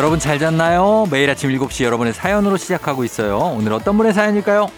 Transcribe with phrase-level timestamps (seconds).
[0.00, 1.06] 여러분 잘 잤나요?
[1.10, 3.36] 매일 아침 7시 여러분의 사연으로 시작하고 있어요.
[3.36, 4.70] 오늘 어떤 분의 사연일까요?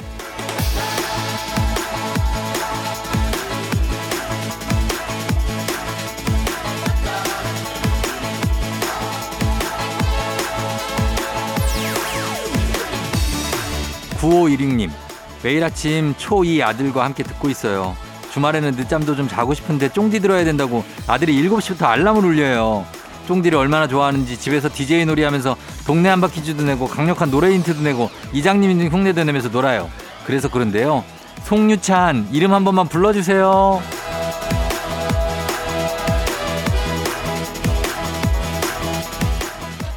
[14.16, 14.90] 9516님,
[15.44, 17.94] 매일 아침 초2 아들과 함께 듣고 있어요.
[18.32, 22.84] 주말에는 늦잠도 좀 자고 싶은데 쫑디 들어야 된다고 아들이 7시부터 알람을 울려요.
[23.26, 28.10] 쫑디를 얼마나 좋아하는지 집에서 DJ 놀이 하면서 동네 한 바퀴즈도 내고 강력한 노래 힌트도 내고
[28.32, 29.90] 이장님 흉내도 내면서 놀아요.
[30.26, 31.04] 그래서 그런데요.
[31.44, 33.82] 송유찬 이름 한 번만 불러주세요.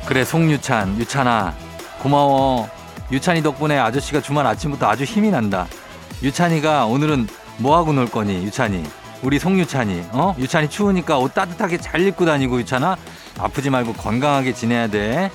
[0.05, 1.53] 그래 송유찬 유찬아
[1.99, 2.69] 고마워
[3.11, 5.67] 유찬이 덕분에 아저씨가 주말 아침부터 아주 힘이 난다
[6.21, 7.27] 유찬이가 오늘은
[7.57, 8.83] 뭐하고 놀 거니 유찬이
[9.21, 10.35] 우리 송유찬이 어?
[10.37, 12.97] 유찬이 추우니까 옷 따뜻하게 잘 입고 다니고 유찬아.
[13.39, 15.31] 아프지 말고 건강하게 지내야 돼.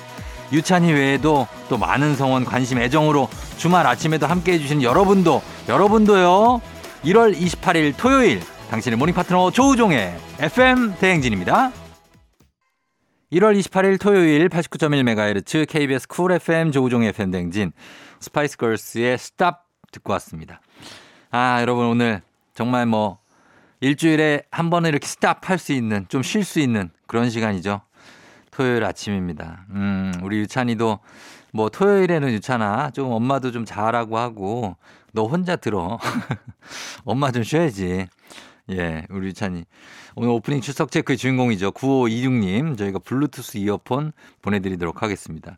[0.51, 6.61] 유찬이 외에도 또 많은 성원 관심 애정으로 주말 아침에도 함께 해 주시는 여러분도 여러분도요.
[7.05, 11.71] 1월 28일 토요일 당신의 모닝 파트너 조우종의 FM 대행진입니다.
[13.31, 17.71] 1월 28일 토요일 89.1MHz KBS 쿨 FM 조우종의 FM 대행진
[18.19, 20.59] 스파이스 걸스의 Stop 듣고 왔습니다.
[21.31, 22.21] 아 여러분 오늘
[22.53, 23.20] 정말 뭐
[23.81, 27.81] 일주일에 한 번은 이렇게 stop 할 수 있는 좀 쉴 수 있는 그런 시간이죠.
[28.51, 29.65] 토요일 아침입니다.
[29.71, 30.99] 음, 우리 유찬이도
[31.53, 34.77] 뭐 토요일에는 유찬아 좀 엄마도 좀 잘하고 하고
[35.13, 35.99] 너 혼자 들어.
[37.05, 38.07] 엄마 좀 쉬어야지.
[38.69, 39.65] 예, 우리 유찬이.
[40.15, 41.71] 오늘 오프닝 출석 체크의 주인공이죠.
[41.71, 42.77] 9526님.
[42.77, 45.57] 저희가 블루투스 이어폰 보내드리도록 하겠습니다.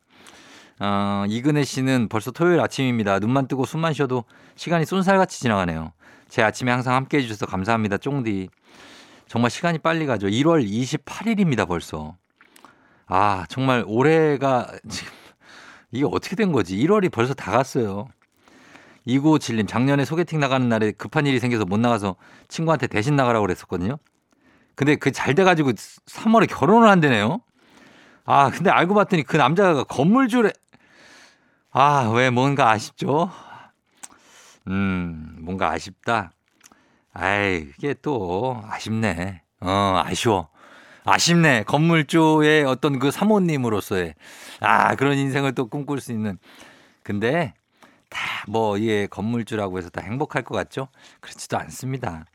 [0.79, 3.19] 어, 이근혜 씨는 벌써 토요일 아침입니다.
[3.19, 4.23] 눈만 뜨고 숨만 쉬어도
[4.55, 5.91] 시간이 쏜살같이 지나가네요.
[6.33, 7.99] 제 아침에 항상 함께 해주셔서 감사합니다.
[7.99, 8.49] 쫑디.
[9.27, 10.25] 정말 시간이 빨리 가죠.
[10.25, 12.17] 1월 28일입니다, 벌써.
[13.05, 15.13] 아, 정말 올해가 지금
[15.91, 16.75] 이게 어떻게 된 거지?
[16.75, 18.07] 1월이 벌써 다 갔어요.
[19.05, 22.16] 2957님, 작년에 소개팅 나가는 날에 급한 일이 생겨서 못 나가서
[22.47, 23.99] 친구한테 대신 나가라고 그랬었거든요.
[24.73, 27.41] 근데 그 잘 돼가지고 3월에 결혼을 한대네요.
[28.25, 30.49] 아, 근데 알고 봤더니 그 남자가 건물주래.
[31.69, 33.29] 아, 왜 뭔가 아쉽죠?
[34.68, 36.31] 음, 뭔가 아쉽다.
[37.13, 39.41] 아이, 이게 또 아쉽네.
[39.62, 40.50] 어, 아쉬워.
[41.06, 41.63] 아쉽네.
[41.63, 44.16] 건물주의 어떤 그 사모님으로서의
[44.62, 46.38] 아, 그런 인생을 또 꿈꿀 수 있는.
[47.03, 47.53] 근데
[48.09, 50.88] 다 뭐, 예, 건물주라고 해서 다 행복할 것 같죠?
[51.19, 52.25] 그렇지도 않습니다.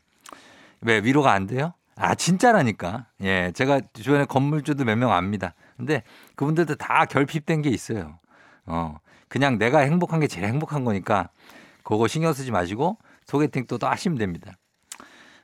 [0.81, 1.73] 왜 위로가 안 돼요?
[1.95, 3.07] 아, 진짜라니까.
[3.21, 5.53] 예, 제가 주변에 건물주도 몇 명 압니다.
[5.77, 6.03] 근데
[6.35, 8.19] 그분들도 다 결핍된 게 있어요.
[8.65, 8.97] 어,
[9.27, 11.29] 그냥 내가 행복한 게 제일 행복한 거니까
[11.83, 14.53] 그거 신경 쓰지 마시고 소개팅 또, 또 하시면 됩니다.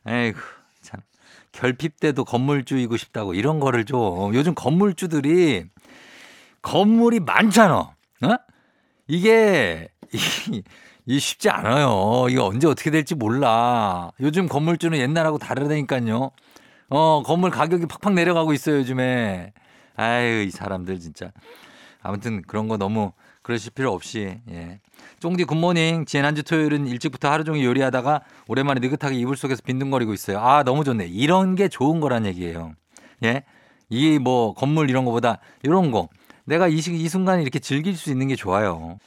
[0.08, 0.40] 에이구,
[0.82, 1.02] 참.
[1.52, 5.66] 결핍 때도 건물주이고 싶다고 이런 거를 좀 요즘 건물주들이
[6.62, 7.76] 건물이 많잖아.
[7.76, 8.38] 어?
[9.08, 10.64] 이게 이,
[11.06, 12.28] 이 쉽지 않아요.
[12.30, 14.12] 이거 언제 어떻게 될지 몰라.
[14.20, 16.32] 요즘 건물주는 옛날하고 다르다니까요.
[16.90, 19.54] 어, 건물 가격이 팍팍 내려가고 있어요, 요즘에.
[19.96, 21.32] 아유, 이 사람들 진짜.
[22.02, 23.12] 아무튼 그런 거 너무
[23.46, 24.80] 그러실 필요 없이 예.
[25.20, 30.40] 쫑디 굿모닝 지난주 토요일은 일찍부터 하루 종일 요리하다가 오랜만에 느긋하게 이불 속에서 빈둥거리고 있어요.
[30.40, 31.06] 아 너무 좋네.
[31.06, 32.74] 이런 게 좋은 거란 얘기예요.
[33.24, 33.44] 예.
[33.92, 36.10] 이 뭐 건물 이런 거보다 이런 거
[36.46, 38.98] 내가 이, 이 순간 이렇게 즐길 수 있는 게 좋아요.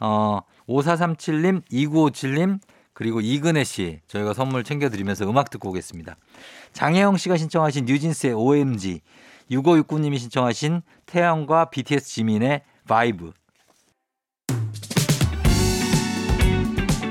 [0.00, 2.58] 어 5437님 2957님
[2.94, 6.16] 그리고 이근혜 씨 저희가 선물 챙겨드리면서 음악 듣고 오겠습니다.
[6.72, 9.02] 장혜영 씨가 신청하신 뉴진스의 OMG
[9.52, 13.32] 6569님이 신청하신 태양과 BTS 지민의 VIBE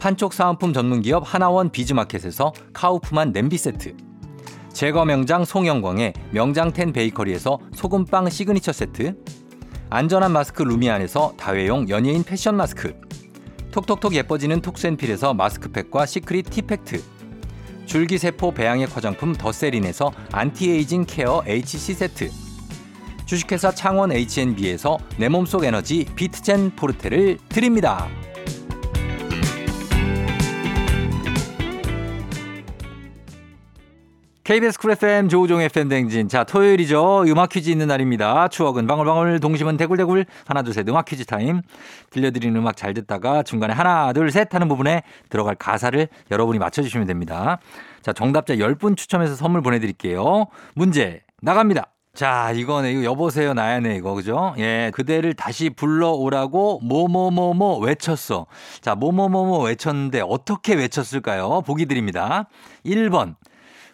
[0.00, 3.94] 판촉 사은품 전문기업 하나원 비즈마켓에서 카우프만 냄비 세트.
[4.72, 9.14] 제과 명장 송영광의 명장텐 베이커리에서 소금빵 시그니처 세트.
[9.90, 12.98] 안전한 마스크 루미안에서 다회용 연예인 패션 마스크.
[13.72, 17.02] 톡톡톡 예뻐지는 톡센필에서 마스크팩과 시크릿 티팩트.
[17.84, 22.30] 줄기세포 배양액 화장품 더세린에서 anti-aging care HC 세트.
[23.26, 28.08] 주식회사 창원 H&B에서 내 몸속 에너지 비트젠 포르테를 드립니다.
[34.42, 36.28] KBS 쿨 FM 조우종 FM 댕진.
[36.28, 37.24] 자, 토요일이죠.
[37.26, 38.48] 음악 퀴즈 있는 날입니다.
[38.48, 40.24] 추억은 방울방울, 동심은 대굴대굴.
[40.46, 40.88] 하나, 둘, 셋.
[40.88, 41.60] 음악 퀴즈 타임.
[42.08, 47.58] 들려드리는 음악 잘 듣다가 중간에 하나, 둘, 셋 하는 부분에 들어갈 가사를 여러분이 맞춰주시면 됩니다.
[48.00, 50.46] 자, 정답자 10분 추첨해서 선물 보내드릴게요.
[50.74, 51.88] 문제 나갑니다.
[52.14, 52.92] 자, 이거네.
[52.92, 54.54] 이거 여보세요, 나야네, 이거, 그죠?
[54.58, 58.46] 예, 그대를 다시 불러오라고 뭐뭐뭐뭐 외쳤어.
[58.80, 61.60] 자, 뭐뭐뭐뭐 외쳤는데 어떻게 외쳤을까요?
[61.60, 62.48] 보기 드립니다.
[62.84, 63.36] 1번.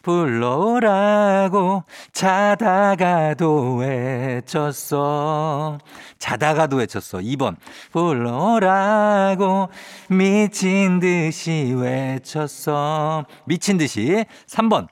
[0.07, 1.83] 불러오라고
[2.13, 5.79] 자다가도 외쳤어.
[6.21, 7.19] 자다가도 외쳤어.
[7.19, 7.57] 2번.
[7.91, 9.69] 불러오라고
[10.09, 13.25] 미친 듯이 외쳤어.
[13.47, 14.25] 미친 듯이.
[14.47, 14.87] 3번.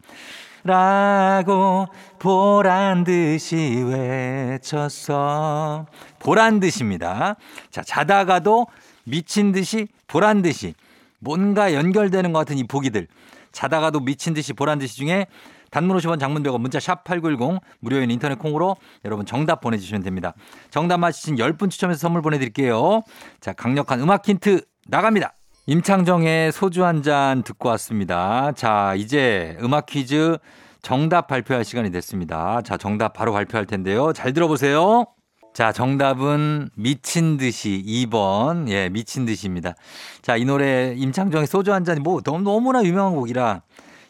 [0.64, 1.86] 라고
[2.18, 5.86] 보란 듯이 외쳤어.
[6.18, 7.36] 보란 듯입니다.
[7.70, 8.66] 자, 자다가도
[9.04, 10.74] 미친 듯이 보란 듯이
[11.20, 13.06] 뭔가 연결되는 것 같은 이 보기들.
[13.54, 15.26] 자다가도 미친 듯이 보란 듯이 중에
[15.70, 20.34] 단문 50원 장문 100원 문자 샵 8910 무료인 인터넷 콩으로 여러분 정답 보내주시면 됩니다.
[20.70, 23.00] 정답 맞히신 10분 추첨해서 선물 보내드릴게요.
[23.40, 25.34] 자, 강력한 음악 힌트 나갑니다.
[25.66, 28.52] 임창정의 소주 한 잔 듣고 왔습니다.
[28.52, 30.36] 자, 이제 음악 퀴즈
[30.82, 32.60] 정답 발표할 시간이 됐습니다.
[32.62, 34.12] 자, 정답 바로 발표할 텐데요.
[34.12, 35.06] 잘 들어보세요.
[35.54, 38.68] 자, 정답은 미친 듯이 2번.
[38.70, 39.76] 예, 미친 듯이입니다.
[40.20, 43.62] 자, 이 노래 임창정의 소주 한 잔이 뭐 너무나 유명한 곡이라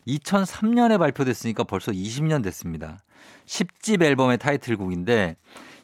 [0.09, 2.97] 2003년에 발표됐으니까 벌써 20년 됐습니다.
[3.45, 5.37] 10집 앨범의 타이틀곡인데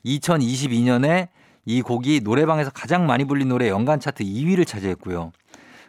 [0.07, 1.29] 2022년에
[1.67, 5.31] 이 곡이 노래방에서 가장 많이 불린 노래 연간 차트 2위를 차지했고요.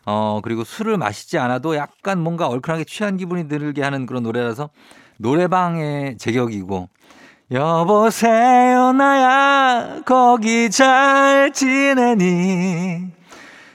[0.06, 4.69] 어, 그리고 술을 마시지 않아도 약간 뭔가 얼큰하게 취한 기분이 들게 하는 그런 노래라서
[5.15, 6.89] 노래방의 제격이고
[7.51, 13.07] 여보세요 나야 거기 잘 지내니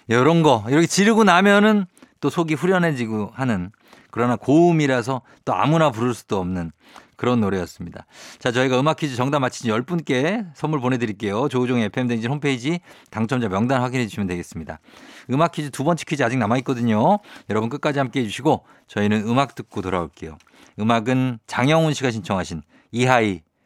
[0.08, 1.84] 이런 거 이렇게 지르고 나면은
[2.20, 3.70] 또 속이 후련해지고 하는
[4.10, 6.72] 그러나 고음이라서 또 아무나 부를 수도 없는
[7.16, 8.06] 그런 노래였습니다.
[8.38, 11.48] 자, 저희가 음악 퀴즈 정답 맞힌 10분께 선물 보내드릴게요.
[11.48, 12.80] 조우종의 FM댕진 홈페이지
[13.10, 14.80] 당첨자 명단 확인해 주시면 되겠습니다.
[15.30, 17.18] 음악 퀴즈 두 번째 퀴즈 아직 남아있거든요.
[17.50, 20.36] 여러분 끝까지 함께 해주시고 저희는 음악 듣고 돌아올게요.
[20.78, 23.42] 음악은 장영훈 씨가 신청하신 이하이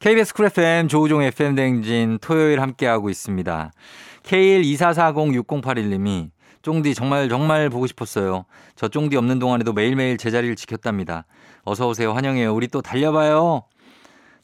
[0.00, 3.72] KBS 쿨 FM 조우종 FM 댕진 토요일 함께하고 있습니다.
[4.22, 6.30] K124406081님이
[6.62, 8.44] 쫑디 정말 정말 보고 싶었어요.
[8.76, 11.24] 저 쫑디 없는 동안에도 매일매일 제자리를 지켰답니다.
[11.64, 12.12] 어서 오세요.
[12.12, 12.54] 환영해요.
[12.54, 13.64] 우리 또 달려봐요.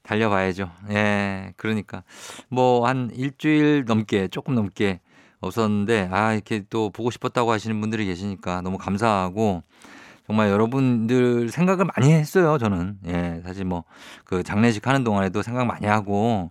[0.02, 0.70] 달려봐야죠.
[0.90, 1.52] 예.
[1.56, 2.02] 그러니까
[2.48, 4.98] 뭐 한 일주일 넘게 조금 넘게
[5.40, 9.62] 없었는데 아 이렇게 또 보고 싶었다고 하시는 분들이 계시니까 너무 감사하고
[10.26, 12.98] 정말 여러분들 생각을 많이 했어요, 저는.
[13.06, 13.84] 예, 사실 뭐,
[14.24, 16.50] 그 장례식 하는 동안에도 생각 많이 하고,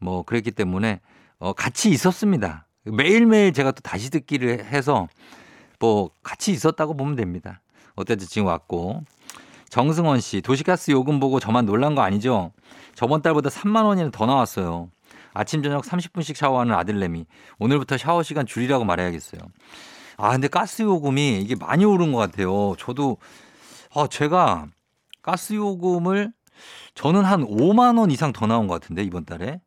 [0.00, 1.00] 뭐, 그랬기 때문에,
[1.38, 2.66] 어, 같이 있었습니다.
[2.84, 5.08] 매일매일 제가 또 다시 듣기를 해서,
[5.78, 7.60] 뭐, 같이 있었다고 보면 됩니다.
[7.94, 9.02] 어쨌든 지금 왔고.
[9.68, 12.52] 정승원 씨, 도시가스 요금 보고 저만 놀란 거 아니죠?
[12.94, 14.88] 저번 달보다 3만 원이나 더 나왔어요.
[15.34, 17.26] 아침, 저녁 30분씩 샤워하는 아들내미.
[17.58, 19.40] 오늘부터 샤워 시간 줄이라고 말해야겠어요.
[20.16, 22.74] 아, 근데 가스 요금이 이게 많이 오른 것 같아요.
[22.78, 23.18] 저도,
[23.94, 24.66] 어, 제가
[25.22, 26.32] 가스 요금을
[26.94, 29.60] 저는 한 5만 원 이상 더 나온 것 같은데, 이번 달에.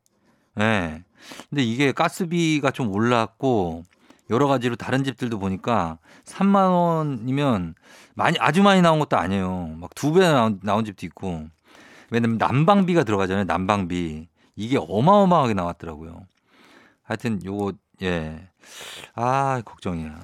[0.60, 0.64] 예.
[0.64, 1.04] 네.
[1.50, 3.84] 근데 이게 가스비가 좀 올랐고,
[4.30, 7.76] 여러 가지로 다른 집들도 보니까 3만 원이면
[8.16, 9.76] 많이, 아주 많이 나온 것도 아니에요.
[9.80, 11.46] 막 두 배 나온, 나온 집도 있고.
[12.12, 13.46] 왜냐면 난방비가 들어가잖아요.
[13.46, 14.28] 난방비.
[14.56, 16.26] 이게 어마어마하게 나왔더라고요.
[17.04, 17.74] 하여튼 요거,
[18.04, 18.50] 예.
[19.16, 20.20] 아, 걱정이야.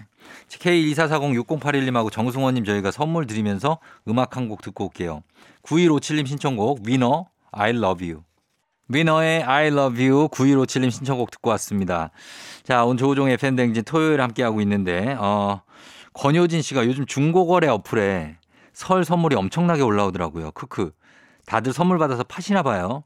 [0.50, 5.22] K124406081님하고 정승원님 저희가 선물 드리면서 음악 한 곡 듣고 올게요.
[5.64, 8.24] 9157님 신청곡 위너 I love you.
[8.90, 12.12] 위너의 I love you 9157님 신청곡 듣고 왔습니다.
[12.64, 15.62] 자, 오늘 조우종의 팬댕진 토요일 함께하고 있는데, 어,
[16.14, 18.36] 권효진 씨가 요즘 중고거래 어플에
[18.74, 20.52] 설 선물이 엄청나게 올라오더라고요.
[20.52, 20.92] 크크.
[21.46, 23.04] 다들 선물 받아서 파시나 봐요.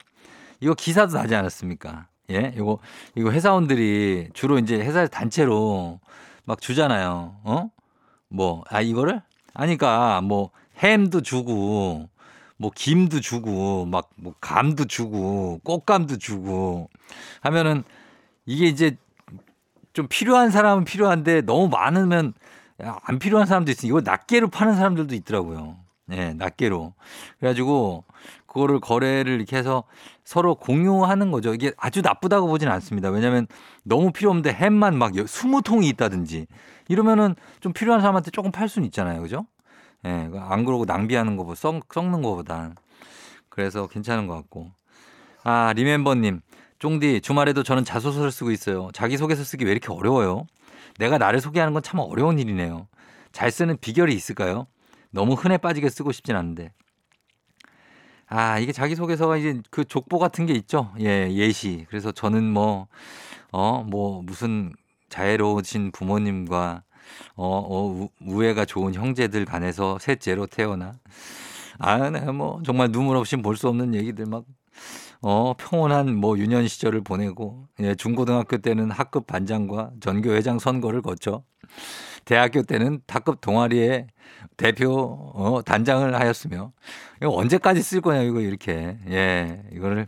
[0.59, 2.07] 이거 기사도 나지 않았습니까?
[2.31, 2.79] 예, 이거,
[3.15, 5.99] 이거 회사원들이 주로 이제 회사 단체로
[6.47, 7.35] 막 주잖아요.
[7.43, 7.69] 어?
[8.29, 9.21] 뭐, 아, 이거를?
[9.53, 10.51] 아니까 뭐
[10.81, 12.09] 햄도 주고
[12.57, 16.89] 뭐 김도 주고 막 뭐 감도 주고 꽃감도 주고
[17.41, 17.83] 하면은
[18.45, 18.97] 이게 이제
[19.93, 22.33] 좀 필요한 사람은 필요한데 너무 많으면
[22.79, 25.77] 안 필요한 사람도 있으니 이거 낱개로 파는 사람들도 있더라고요.
[26.13, 26.93] 예, 낱개로.
[27.39, 28.05] 그래가지고
[28.57, 29.83] 그거를 거래를 이렇게 해서
[30.23, 31.53] 서로 공유하는 거죠.
[31.53, 33.09] 이게 아주 나쁘다고 보지는 않습니다.
[33.09, 33.45] 왜냐하면
[33.83, 36.47] 너무 필요 없는데 햄만 막 20통이 있다든지
[36.89, 39.21] 이러면은 좀 필요한 사람한테 조금 팔 수는 있잖아요.
[39.21, 39.45] 그죠?
[40.05, 42.73] 예, 안 그러고 낭비하는 거보 썩, 썩는 거보다.
[43.49, 44.71] 그래서 괜찮은 것 같고.
[45.43, 46.41] 아, 리멤버님.
[46.79, 48.89] 쫑디, 주말에도 저는 자소서를 쓰고 있어요.
[48.93, 50.45] 자기소개서 쓰기 왜 이렇게 어려워요?
[50.99, 52.87] 내가 나를 소개하는 건 참 어려운 일이네요.
[53.31, 54.67] 잘 쓰는 비결이 있을까요?
[55.11, 56.71] 너무 흔해 빠지게 쓰고 싶진 않은데.
[58.29, 60.91] 아, 이게 자기소개서가 이제 그 족보 같은 게 있죠.
[60.99, 61.85] 예, 예시.
[61.89, 62.87] 그래서 저는 뭐,
[63.51, 64.73] 어, 뭐, 무슨
[65.09, 66.83] 자애로우신 부모님과,
[67.35, 70.93] 어, 어, 우- 우애가 좋은 형제들 간에서 셋째로 태어나.
[71.79, 74.45] 아, 네, 뭐, 정말 눈물 없이 볼 수 없는 얘기들 막,
[75.21, 81.43] 어, 평온한 뭐 유년 시절을 보내고, 예, 중고등학교 때는 학급 반장과 전교회장 선거를 거쳐,
[82.25, 84.07] 대학교 때는 학급 동아리에
[84.57, 86.71] 대표, 어, 단장을 하였으며,
[87.21, 88.97] 이거 언제까지 쓸 거냐, 이거 이렇게.
[89.09, 90.07] 예, 이거를.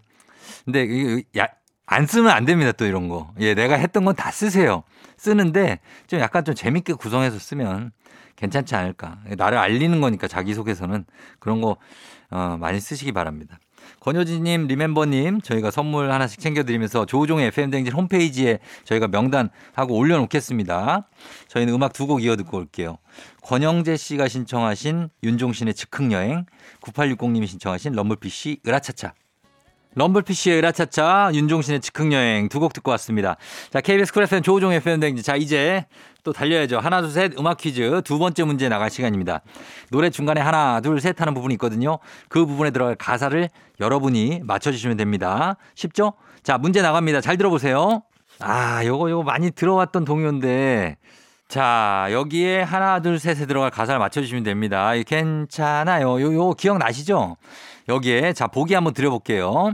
[0.65, 1.47] 근데 이거 야,
[1.85, 3.31] 안 쓰면 안 됩니다, 또 이런 거.
[3.39, 4.83] 예, 내가 했던 건 다 쓰세요.
[5.17, 7.91] 쓰는데 좀 약간 좀 재밌게 구성해서 쓰면
[8.37, 9.19] 괜찮지 않을까.
[9.37, 11.05] 나를 알리는 거니까 자기 소개서는
[11.39, 11.77] 그런 거
[12.31, 13.59] 어, 많이 쓰시기 바랍니다.
[14.01, 21.07] 권효진님, 리멤버님, 저희가 선물 하나씩 챙겨드리면서 조우종의 FM댕진 홈페이지에 저희가 명단하고 올려놓겠습니다.
[21.49, 22.97] 저희는 음악 두 곡 이어 듣고 올게요.
[23.49, 26.45] 권영재 씨가 신청하신 윤종신의 즉흥여행,
[26.81, 29.15] 9860님이 신청하신 럼블피쉬 으라차차.
[29.95, 33.37] 럼블피쉬의 으라차차, 윤종신의 즉흥여행 두 곡 듣고 왔습니다.
[33.71, 35.23] 자, KBS 쿨 FM 조우종 FM 댕지.
[35.23, 35.87] 자, 이제
[36.23, 36.77] 또 달려야죠.
[36.77, 39.41] 하나, 둘, 셋 음악 퀴즈 두 번째 문제 나갈 시간입니다.
[39.89, 41.97] 노래 중간에 하나, 둘, 셋 하는 부분이 있거든요.
[42.27, 45.55] 그 부분에 들어갈 가사를 여러분이 맞춰주시면 됩니다.
[45.73, 46.13] 쉽죠?
[46.43, 47.19] 자, 문제 나갑니다.
[47.19, 48.03] 잘 들어보세요.
[48.41, 50.97] 아, 요거, 요거 많이 들어왔던 동요인데.
[51.49, 54.93] 자, 여기에 하나, 둘, 셋에 들어갈 가사를 맞춰주시면 됩니다.
[54.93, 56.21] 이 괜찮아요.
[56.21, 57.37] 요, 요 기억나시죠?
[57.87, 59.73] 여기에 자 보기 한번 드려볼게요.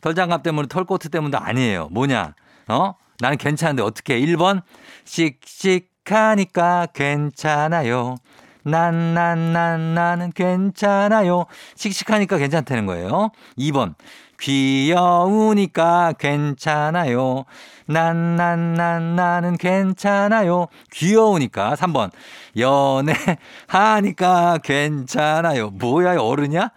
[0.00, 1.88] 털장갑 때문에 털코트 때문도 아니에요.
[1.90, 2.34] 뭐냐?
[2.68, 2.94] 어?
[3.18, 4.18] 나는 괜찮은데 어떻게?
[4.18, 4.62] 1번
[5.04, 8.14] 씩씩하니까 괜찮아요.
[8.62, 11.46] 난, 난, 난, 나는 괜찮아요.
[11.76, 13.30] 씩씩하니까 괜찮다는 거예요.
[13.58, 13.94] 2번.
[14.40, 17.44] 귀여우니까 괜찮아요.
[17.86, 20.68] 난, 난, 난, 나는 괜찮아요.
[20.92, 21.74] 귀여우니까.
[21.74, 22.10] 3번.
[22.56, 25.70] 연애하니까 괜찮아요.
[25.70, 26.70] 뭐야, 어른이야?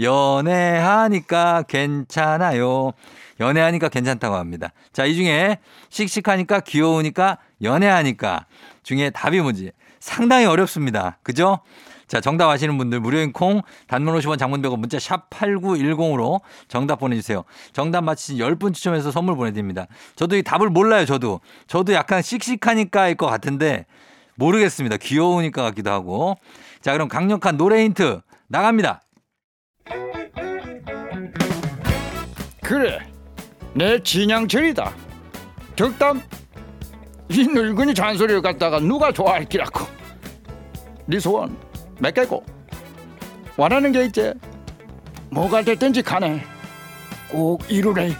[0.00, 2.92] 연애하니까 괜찮아요.
[3.40, 4.72] 연애하니까 괜찮다고 합니다.
[4.92, 5.58] 자, 이 중에
[5.90, 8.46] 씩씩하니까 귀여우니까 연애하니까
[8.82, 11.18] 중에 답이 뭔지 상당히 어렵습니다.
[11.22, 11.60] 그죠?
[12.08, 17.44] 자, 정답 아시는 분들 무료인 콩 단문 50원 장문 100원 문자 샵 8910으로 정답 보내주세요.
[17.72, 19.86] 정답 맞히신 10분 추첨해서 선물 보내드립니다.
[20.16, 21.40] 저도 이 답을 몰라요, 저도.
[21.68, 23.86] 저도 약간 씩씩하니까일 것 같은데
[24.34, 24.96] 모르겠습니다.
[24.96, 26.36] 귀여우니까 같기도 하고.
[26.80, 29.02] 자, 그럼 강력한 노래 힌트 나갑니다.
[32.60, 32.98] 그래
[33.74, 34.92] 내 진양철이다
[35.76, 36.22] 덕담
[37.32, 39.86] 이 늙은이 잔소리를 갖다가 누가 좋아할 기라고.
[41.06, 41.56] 네 소원
[41.98, 42.44] 몇 개고.
[43.56, 44.34] 원하는 게 있지.
[45.30, 46.44] 뭐가 됐든지 간에
[47.30, 48.14] 꼭 이루래.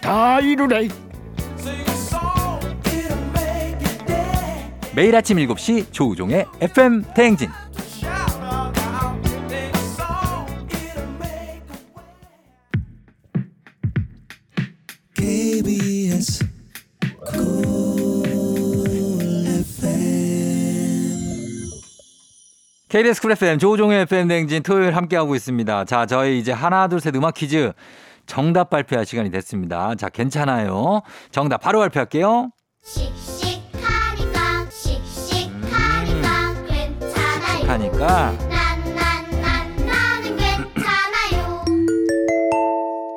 [0.00, 0.88] 다 이루래.
[4.94, 7.50] 매일 아침 7시 조우종의 FM 대행진.
[15.14, 15.95] KBS
[22.96, 25.84] KBS 쿨 FM 조우종의 FM 대행진 토요일 함께하고 있습니다.
[25.84, 27.74] 자, 저희 이제 하나, 둘, 셋 음악 퀴즈
[28.24, 29.94] 정답 발표할 시간이 됐습니다.
[29.96, 31.02] 자, 괜찮아요.
[31.30, 32.52] 정답 바로 발표할게요.
[32.82, 41.64] 씩씩하니까 씩씩하니까 괜찮아요 하니까 난난난 나는 괜찮아요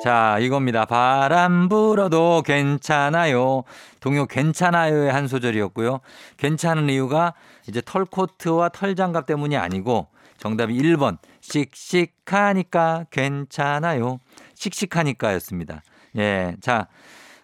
[0.04, 0.84] 자, 이겁니다.
[0.84, 3.62] 바람 불어도 괜찮아요.
[4.00, 6.00] 동요 괜찮아요의 한 소절이었고요.
[6.36, 7.32] 괜찮은 이유가
[7.68, 11.18] 이제 털코트와 털장갑 때문이 아니고 정답이 1번.
[11.40, 14.20] 씩씩하니까 괜찮아요.
[14.54, 15.82] 씩씩하니까였습니다.
[16.16, 16.56] 예.
[16.60, 16.88] 자,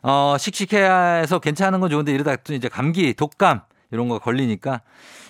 [0.03, 4.81] 어, 씩씩해서 괜찮은 건 좋은데 이러다 또 이제 감기, 독감 이런 거 걸리니까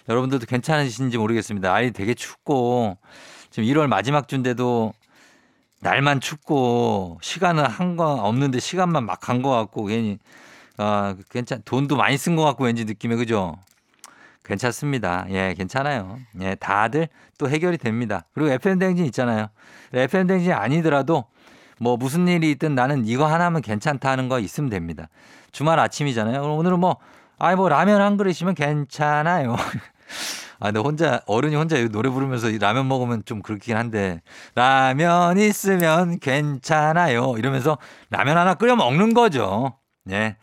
[0.09, 1.73] 여러분들도 괜찮으신지 모르겠습니다.
[1.75, 2.97] 아이 되게 춥고
[3.51, 4.93] 지금 1월 마지막 주인데도
[5.81, 10.19] 날만 춥고 시간은 한 거 없는데 시간만 막 간 거 같고 괜히
[10.79, 13.57] 아 괜찮 돈도 많이 쓴 거 같고 왠지 느낌에 그죠?
[14.47, 15.27] 괜찮습니다.
[15.31, 16.19] 예, 괜찮아요.
[16.41, 18.25] 예, 다들 또 해결이 됩니다.
[18.33, 19.49] 그리고 FM 댕진 있잖아요.
[19.93, 21.25] FM 댕진이 아니더라도
[21.79, 25.09] 뭐 무슨 일이 있든 나는 이거 하나면 괜찮다 하는 거 있으면 됩니다.
[25.53, 26.43] 주말 아침이잖아요.
[26.43, 26.97] 오늘은 뭐
[27.39, 29.57] 아이 뭐 라면 한 그릇이면 괜찮아요.
[30.59, 34.23] 아, 근데 혼자 어른이 혼자 노래 부르면서 이 라면 먹으면 좀 그렇긴 한데
[34.55, 37.35] 라면 있으면 괜찮아요.
[37.37, 37.77] 이러면서
[38.09, 39.75] 라면 하나 끓여 먹는 거죠.
[40.11, 40.37] 예.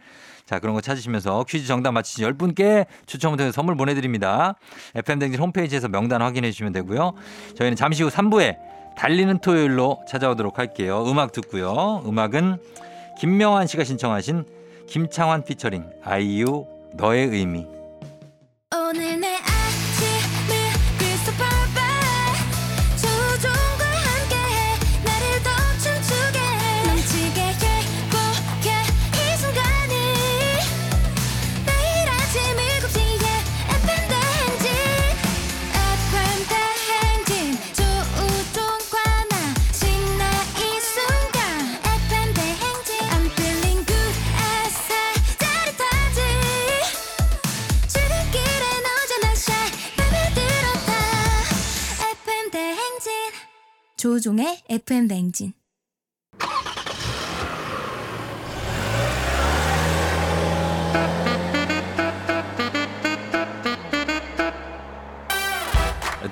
[0.45, 4.55] 자, 그런 거 찾으시면서 퀴즈 정답 맞히신 10분께 추첨을 통해서 선물 보내드립니다.
[4.95, 7.13] FM댕진 홈페이지에서 명단 확인해 주시면 되고요.
[7.55, 8.57] 저희는 잠시 후 3부에
[8.97, 11.03] 달리는 토요일로 찾아오도록 할게요.
[11.07, 12.03] 음악 듣고요.
[12.05, 12.57] 음악은
[13.19, 14.45] 김명환 씨가 신청하신
[14.87, 17.65] 김창환 피처링 아이유 너의 의미.
[18.75, 19.02] 오늘
[54.03, 55.53] 조종의 FM 대행진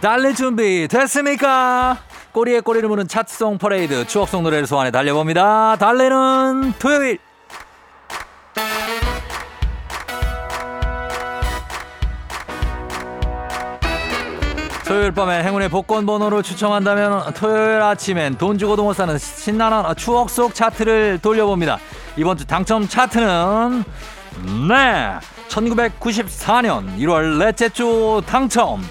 [0.02, 1.98] 달릴 준비 됐습니까?
[2.34, 5.78] 꼬리에 꼬리를 무는 차트송 퍼레이드 추억송 노래를 소환해 달려봅니다.
[5.78, 7.20] 달래는 토요일.
[14.92, 20.54] 토요일 밤에 행운의 복권 번호를 추첨한다면 토요일 아침엔 돈 주고도 못 사는 신나는 추억 속
[20.54, 21.80] 차트를 돌려봅니다.
[22.18, 23.86] 이번 주 당첨 차트는
[24.68, 28.82] 네 1994년 1월 넷째 주 당첨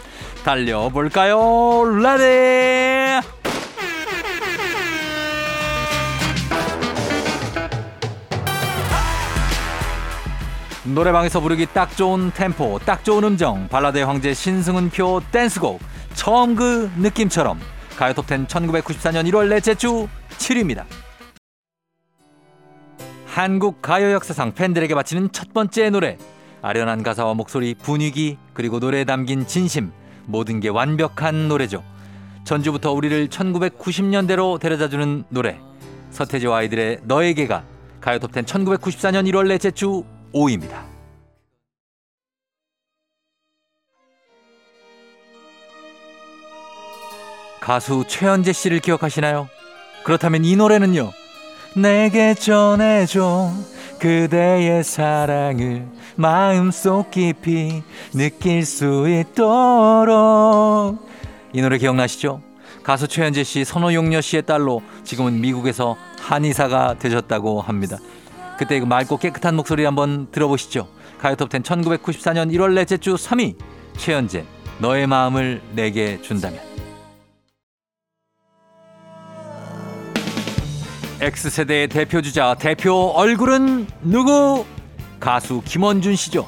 [0.43, 1.85] 달려볼까요?
[1.85, 3.40] ready!
[10.85, 15.79] 노래방에서 부르기 딱 좋은 템포, 딱 좋은 음정, 발라드의 황제 신승훈표 댄스곡,
[16.15, 17.61] 처음 그 느낌처럼
[17.99, 20.85] 가요톱10 1994년 1월 넷째 주 7위입니다.
[23.27, 26.17] 한국 가요 역사상 팬들에게 바치는 첫 번째 노래.
[26.63, 29.93] 아련한 가사와 목소리, 분위기, 그리고 노래에 담긴 진심,
[30.27, 31.85] 모든 게 완벽한 노래죠.
[32.45, 35.61] 전주부터 우리를 1990년대로 데려다주는 노래.
[36.11, 37.65] 서태지와 아이들의 너에게가
[38.01, 40.91] 가요톱10 1994년 1월 넷째 주 5위입니다.
[47.61, 49.49] 가수 최현재 씨를 기억하시나요?
[50.05, 51.13] 그렇다면 이 노래는요.
[51.77, 53.53] 내게 전해줘
[54.01, 60.99] 그대의 사랑을 마음속 깊이 느낄 수 있도록
[61.53, 62.43] 이 노래 기억나시죠?
[62.83, 67.99] 가수 최현재 씨, 선호용녀 씨의 딸로 지금은 미국에서 한의사가 되셨다고 합니다.
[68.61, 70.87] 그때 그 맑고 깨끗한 목소리 한번 들어보시죠.
[71.23, 73.57] 가요톱10 1994년 1월 넷째 주 3위
[73.97, 74.45] 최현재
[74.81, 76.61] 너의 마음을 내게 준다면
[81.23, 84.67] X세대의 대표주자 대표 얼굴은 누구?
[85.19, 86.47] 가수 김원준 씨죠.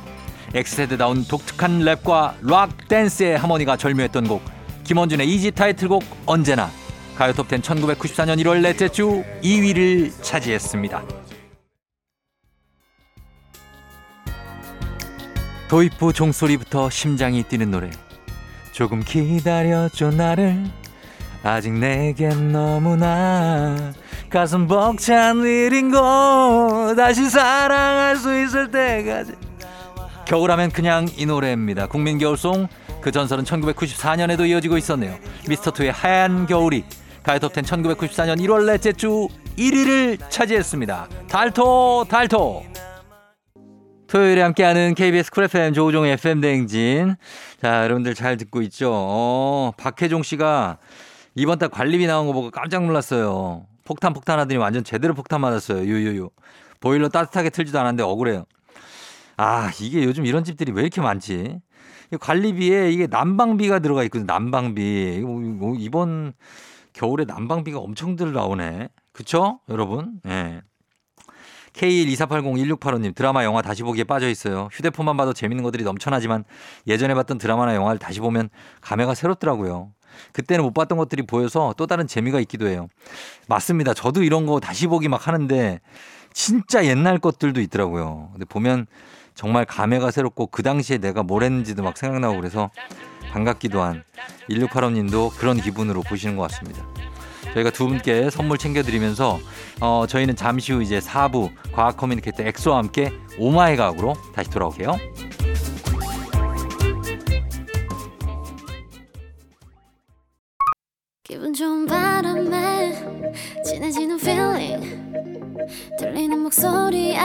[0.54, 4.42] X세대다운 독특한 랩과 락 댄스의 하모니가 절묘했던 곡
[4.84, 6.68] 김원준의 이지 타이틀곡 언제나
[7.16, 11.22] 가요톱10 1994년 1월 넷째 주 2위를 차지했습니다.
[15.72, 17.88] 도입부 종소리부터 심장이 뛰는 노래.
[18.72, 20.66] 조금 기다려줘 나를.
[21.42, 23.94] 아직 내겐 너무나
[24.28, 26.92] 가슴 벅찬 일인 거.
[26.94, 29.32] 다시 사랑할 수 있을 때까지.
[30.26, 31.86] 겨울하면 그냥 이 노래입니다.
[31.86, 32.68] 국민 겨울송.
[33.00, 35.16] 그 전설은 1994년에도 이어지고 있었네요.
[35.48, 36.84] 미스터투의 하얀 겨울이.
[37.22, 41.08] 가요톱10 1994년 1월 넷째 주 1위를 차지했습니다.
[41.30, 42.62] 달토 달토
[44.12, 47.16] 토요일에 함께하는 KBS 쿨 FM 조우종의 FM 대행진.
[47.62, 48.90] 자, 여러분들 잘 듣고 있죠?
[48.92, 50.76] 어, 박혜종 씨가
[51.34, 53.64] 이번 달 관리비 나온 거 보고 깜짝 놀랐어요.
[53.86, 55.86] 폭탄 폭탄 하더니 완전 제대로 폭탄 맞았어요.
[55.86, 56.28] 유유유.
[56.80, 58.44] 보일러 따뜻하게 틀지도 않았는데 억울해요.
[59.38, 61.60] 아, 이게 요즘 이런 집들이 왜 이렇게 많지?
[62.12, 64.26] 이 관리비에 이게 난방비가 들어가 있거든요.
[64.26, 65.22] 난방비.
[65.24, 66.34] 뭐 이번
[66.92, 68.90] 겨울에 난방비가 엄청들 나오네.
[69.14, 69.60] 그쵸?
[69.70, 70.20] 여러분?
[70.26, 70.60] 예.
[71.74, 74.68] K124801685님 드라마 영화 다시 보기에 빠져 있어요.
[74.72, 76.44] 휴대폰만 봐도 재밌는 것들이 넘쳐나지만
[76.86, 79.92] 예전에 봤던 드라마나 영화를 다시 보면 감회가 새롭더라고요.
[80.32, 82.88] 그때는 못 봤던 것들이 보여서 또 다른 재미가 있기도 해요.
[83.48, 83.94] 맞습니다.
[83.94, 85.80] 저도 이런 거 다시 보기 막 하는데
[86.32, 88.30] 진짜 옛날 것들도 있더라고요.
[88.32, 88.86] 근데 보면
[89.34, 92.70] 정말 감회가 새롭고 그 당시에 내가 뭘 했는지도 막 생각나고 그래서
[93.30, 94.04] 반갑기도 한
[94.50, 96.86] 1685님도 그런 기분으로 보시는 것 같습니다.
[97.54, 99.38] 저희가 두 분께 선물 챙겨드리면서
[99.80, 104.96] 어, 저희는 잠시 후 이제 4부 과학 communicator 엑소와 함께 oh my 과학으로 다시 돌아올게요.
[111.24, 112.92] 기분 좋은 바람에
[113.64, 115.02] 진해지는 feeling
[115.98, 117.16] 들리는 목소리에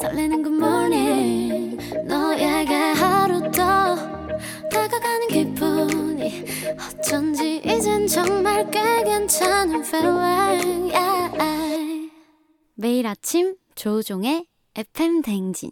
[0.00, 1.76] 설레는 good morning
[2.06, 3.50] 너에게 하루
[5.86, 6.44] 기분이
[6.98, 12.10] 어쩐지 이젠 정말 꽤 괜찮은 feeling yeah.
[12.74, 15.70] 매일 아침 조종의 FM 댕진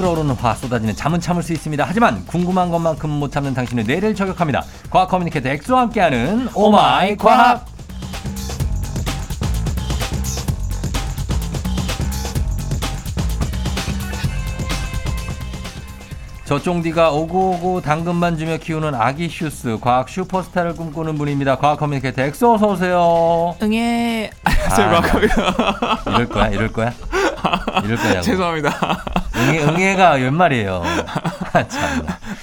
[0.00, 1.84] 끓어오르는 화 쏟아지는 잠은 참을 수 있습니다.
[1.86, 4.64] 하지만 궁금한 것만큼 못 참는 당신의 뇌를 저격합니다.
[4.88, 7.66] 과학 communicator 엑소와 함께하는 oh my 과학.
[16.46, 21.56] 저 쫑디가 오구오구 당근만 주며 키우는 아기 슈스 과학 슈퍼스타를 꿈꾸는 분입니다.
[21.56, 23.54] 과학 communicator 엑소 어서 오세요.
[23.62, 24.50] 응애 아,
[26.08, 26.88] 이럴 거야, 이럴 거야,
[27.84, 28.20] 이럴 거냐고.
[28.22, 29.19] 죄송합니다.
[29.40, 30.82] 응애, 응애가 웬 말이에요.
[31.52, 31.64] 아.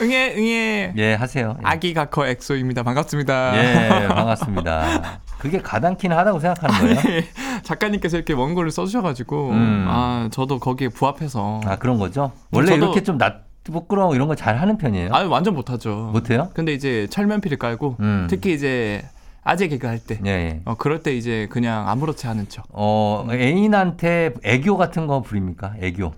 [0.01, 1.55] 응애 응애 예, 하세요.
[1.60, 1.62] 예.
[1.63, 2.83] 아기 과커 엑소입니다.
[2.83, 3.57] 반갑습니다.
[3.57, 5.19] 예, 반갑습니다.
[5.38, 7.23] 그게 가당키는 하다고 생각하는 거예요?
[7.63, 9.86] 작가님께서 이렇게 원고를 써주셔가지고 음.
[9.88, 12.31] 아 저도 거기에 부합해서 아, 그런 거죠?
[12.51, 15.10] 원래 저도- 이렇게 좀 낯, 부끄러워 이런 거잘 하는 편이에요?
[15.13, 16.10] 아 완전 못하죠.
[16.13, 16.49] 못해요?
[16.53, 18.27] 근데 이제 철면피를 깔고 음.
[18.29, 19.03] 특히 이제
[19.43, 20.19] 아재 개그 할 때.
[20.25, 20.62] 예, 예.
[20.65, 22.65] 어, 그럴 때 이제 그냥 아무렇지 않은 척.
[22.69, 25.73] 어, 애인한테 애교 같은 거 부립니까?
[25.81, 26.13] 애교.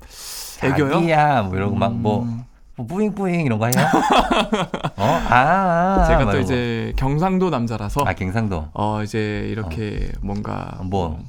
[0.63, 0.91] 애교요?
[0.93, 2.43] 자기야, 뭐 이런 거막 뭐, 음.
[2.75, 3.73] 뭐 뿌잉뿌잉 이런 거 해요?
[4.97, 5.21] 어?
[5.29, 6.39] 아, 제가 막또 이러고.
[6.39, 8.67] 이제 경상도 남자라서 아, 갱상도.
[8.73, 11.19] 어 이제 이렇게 뭔가 뭐,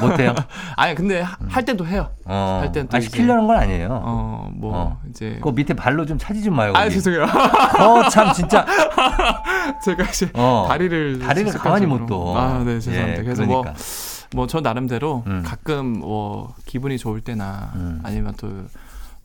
[0.00, 0.34] 못해요?
[0.76, 2.10] 아니 근데 하- 할 때도 해요.
[2.26, 2.58] 어.
[2.62, 3.88] 할땐또 아, 이제- 시키려는 건 아니에요.
[3.88, 5.00] 어뭐 어.
[5.10, 6.72] 이제 그 밑에 발로 좀 차지 좀 마요.
[6.76, 6.88] 아.
[6.88, 7.24] 죄송해요.
[7.24, 8.64] 어, 참, 진짜.
[9.84, 10.66] 제가 이제 어.
[10.68, 12.34] 다리를 다리를 가만히 못 둬.
[12.36, 13.20] 아, 네, 죄송합니다.
[13.20, 13.70] 예, 그래서 그러니까.
[13.70, 13.74] 뭐
[14.34, 15.42] 뭐 저 나름대로 음.
[15.44, 18.00] 가끔 뭐 기분이 좋을 때나 음.
[18.02, 18.48] 아니면 또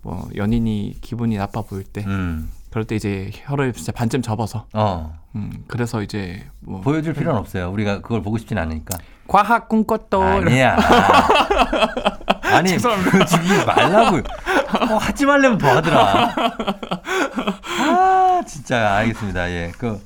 [0.03, 2.49] 뭐 연인이 기분이 나빠 보일 때 음.
[2.69, 5.17] 그럴 때 이제 혀를 진짜 반쯤 접어서 어.
[5.35, 7.69] 음 그래서 이제 뭐 보여줄 필요는 없어요.
[7.71, 8.97] 우리가 그걸 보고 싶진 않으니까.
[9.27, 10.77] 과학 꿈꿨도 아니야.
[12.43, 14.17] 아니, 그 주기 말라고.
[14.17, 16.33] 어, 하지 말려면 더 하더라.
[17.81, 19.49] 아, 진짜 알겠습니다.
[19.49, 19.71] 예.
[19.77, 20.01] 그,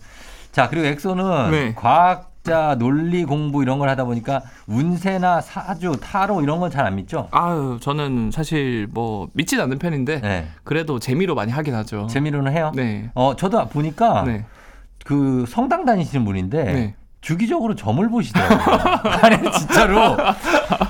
[0.51, 1.73] 자, 그리고 엑소는 네.
[1.75, 6.95] 과학 자 논리 공부 이런 걸 하다 보니까 운세나 사주, 타로 이런 건 잘 안
[6.95, 7.27] 믿죠?
[7.31, 10.47] 아유 저는 사실 뭐 믿진 않는 편인데 네.
[10.63, 12.07] 그래도 재미로 많이 하긴 하죠.
[12.07, 12.71] 재미로는 해요?
[12.75, 13.11] 네.
[13.13, 14.45] 어, 저도 보니까 네.
[15.05, 16.95] 그 성당 다니시는 분인데 네.
[17.21, 18.77] 주기적으로 점을 보시더라고요.
[19.21, 20.17] 아니 진짜로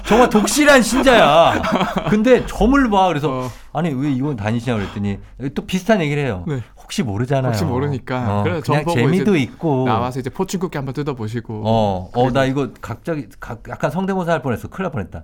[0.05, 1.61] 정말 독실한 신자야.
[2.09, 3.07] 근데 점을 봐.
[3.07, 3.51] 그래서 어.
[3.73, 5.19] 아니 왜 이건 다니시냐 그랬더니
[5.53, 6.45] 또 비슷한 얘기를 해요.
[6.47, 6.61] 네.
[6.81, 7.51] 혹시 모르잖아요.
[7.51, 8.39] 혹시 모르니까.
[8.39, 9.85] 어, 그래서 그냥 재미도 있고.
[9.85, 11.63] 나와서 이제 포춘쿠키 한번 뜯어보시고.
[11.65, 14.67] 어, 어, 그리고- 나 이거 갑자기 가- 약간 성대모사 할 뻔했어.
[14.69, 15.23] 큰일 날 뻔했다.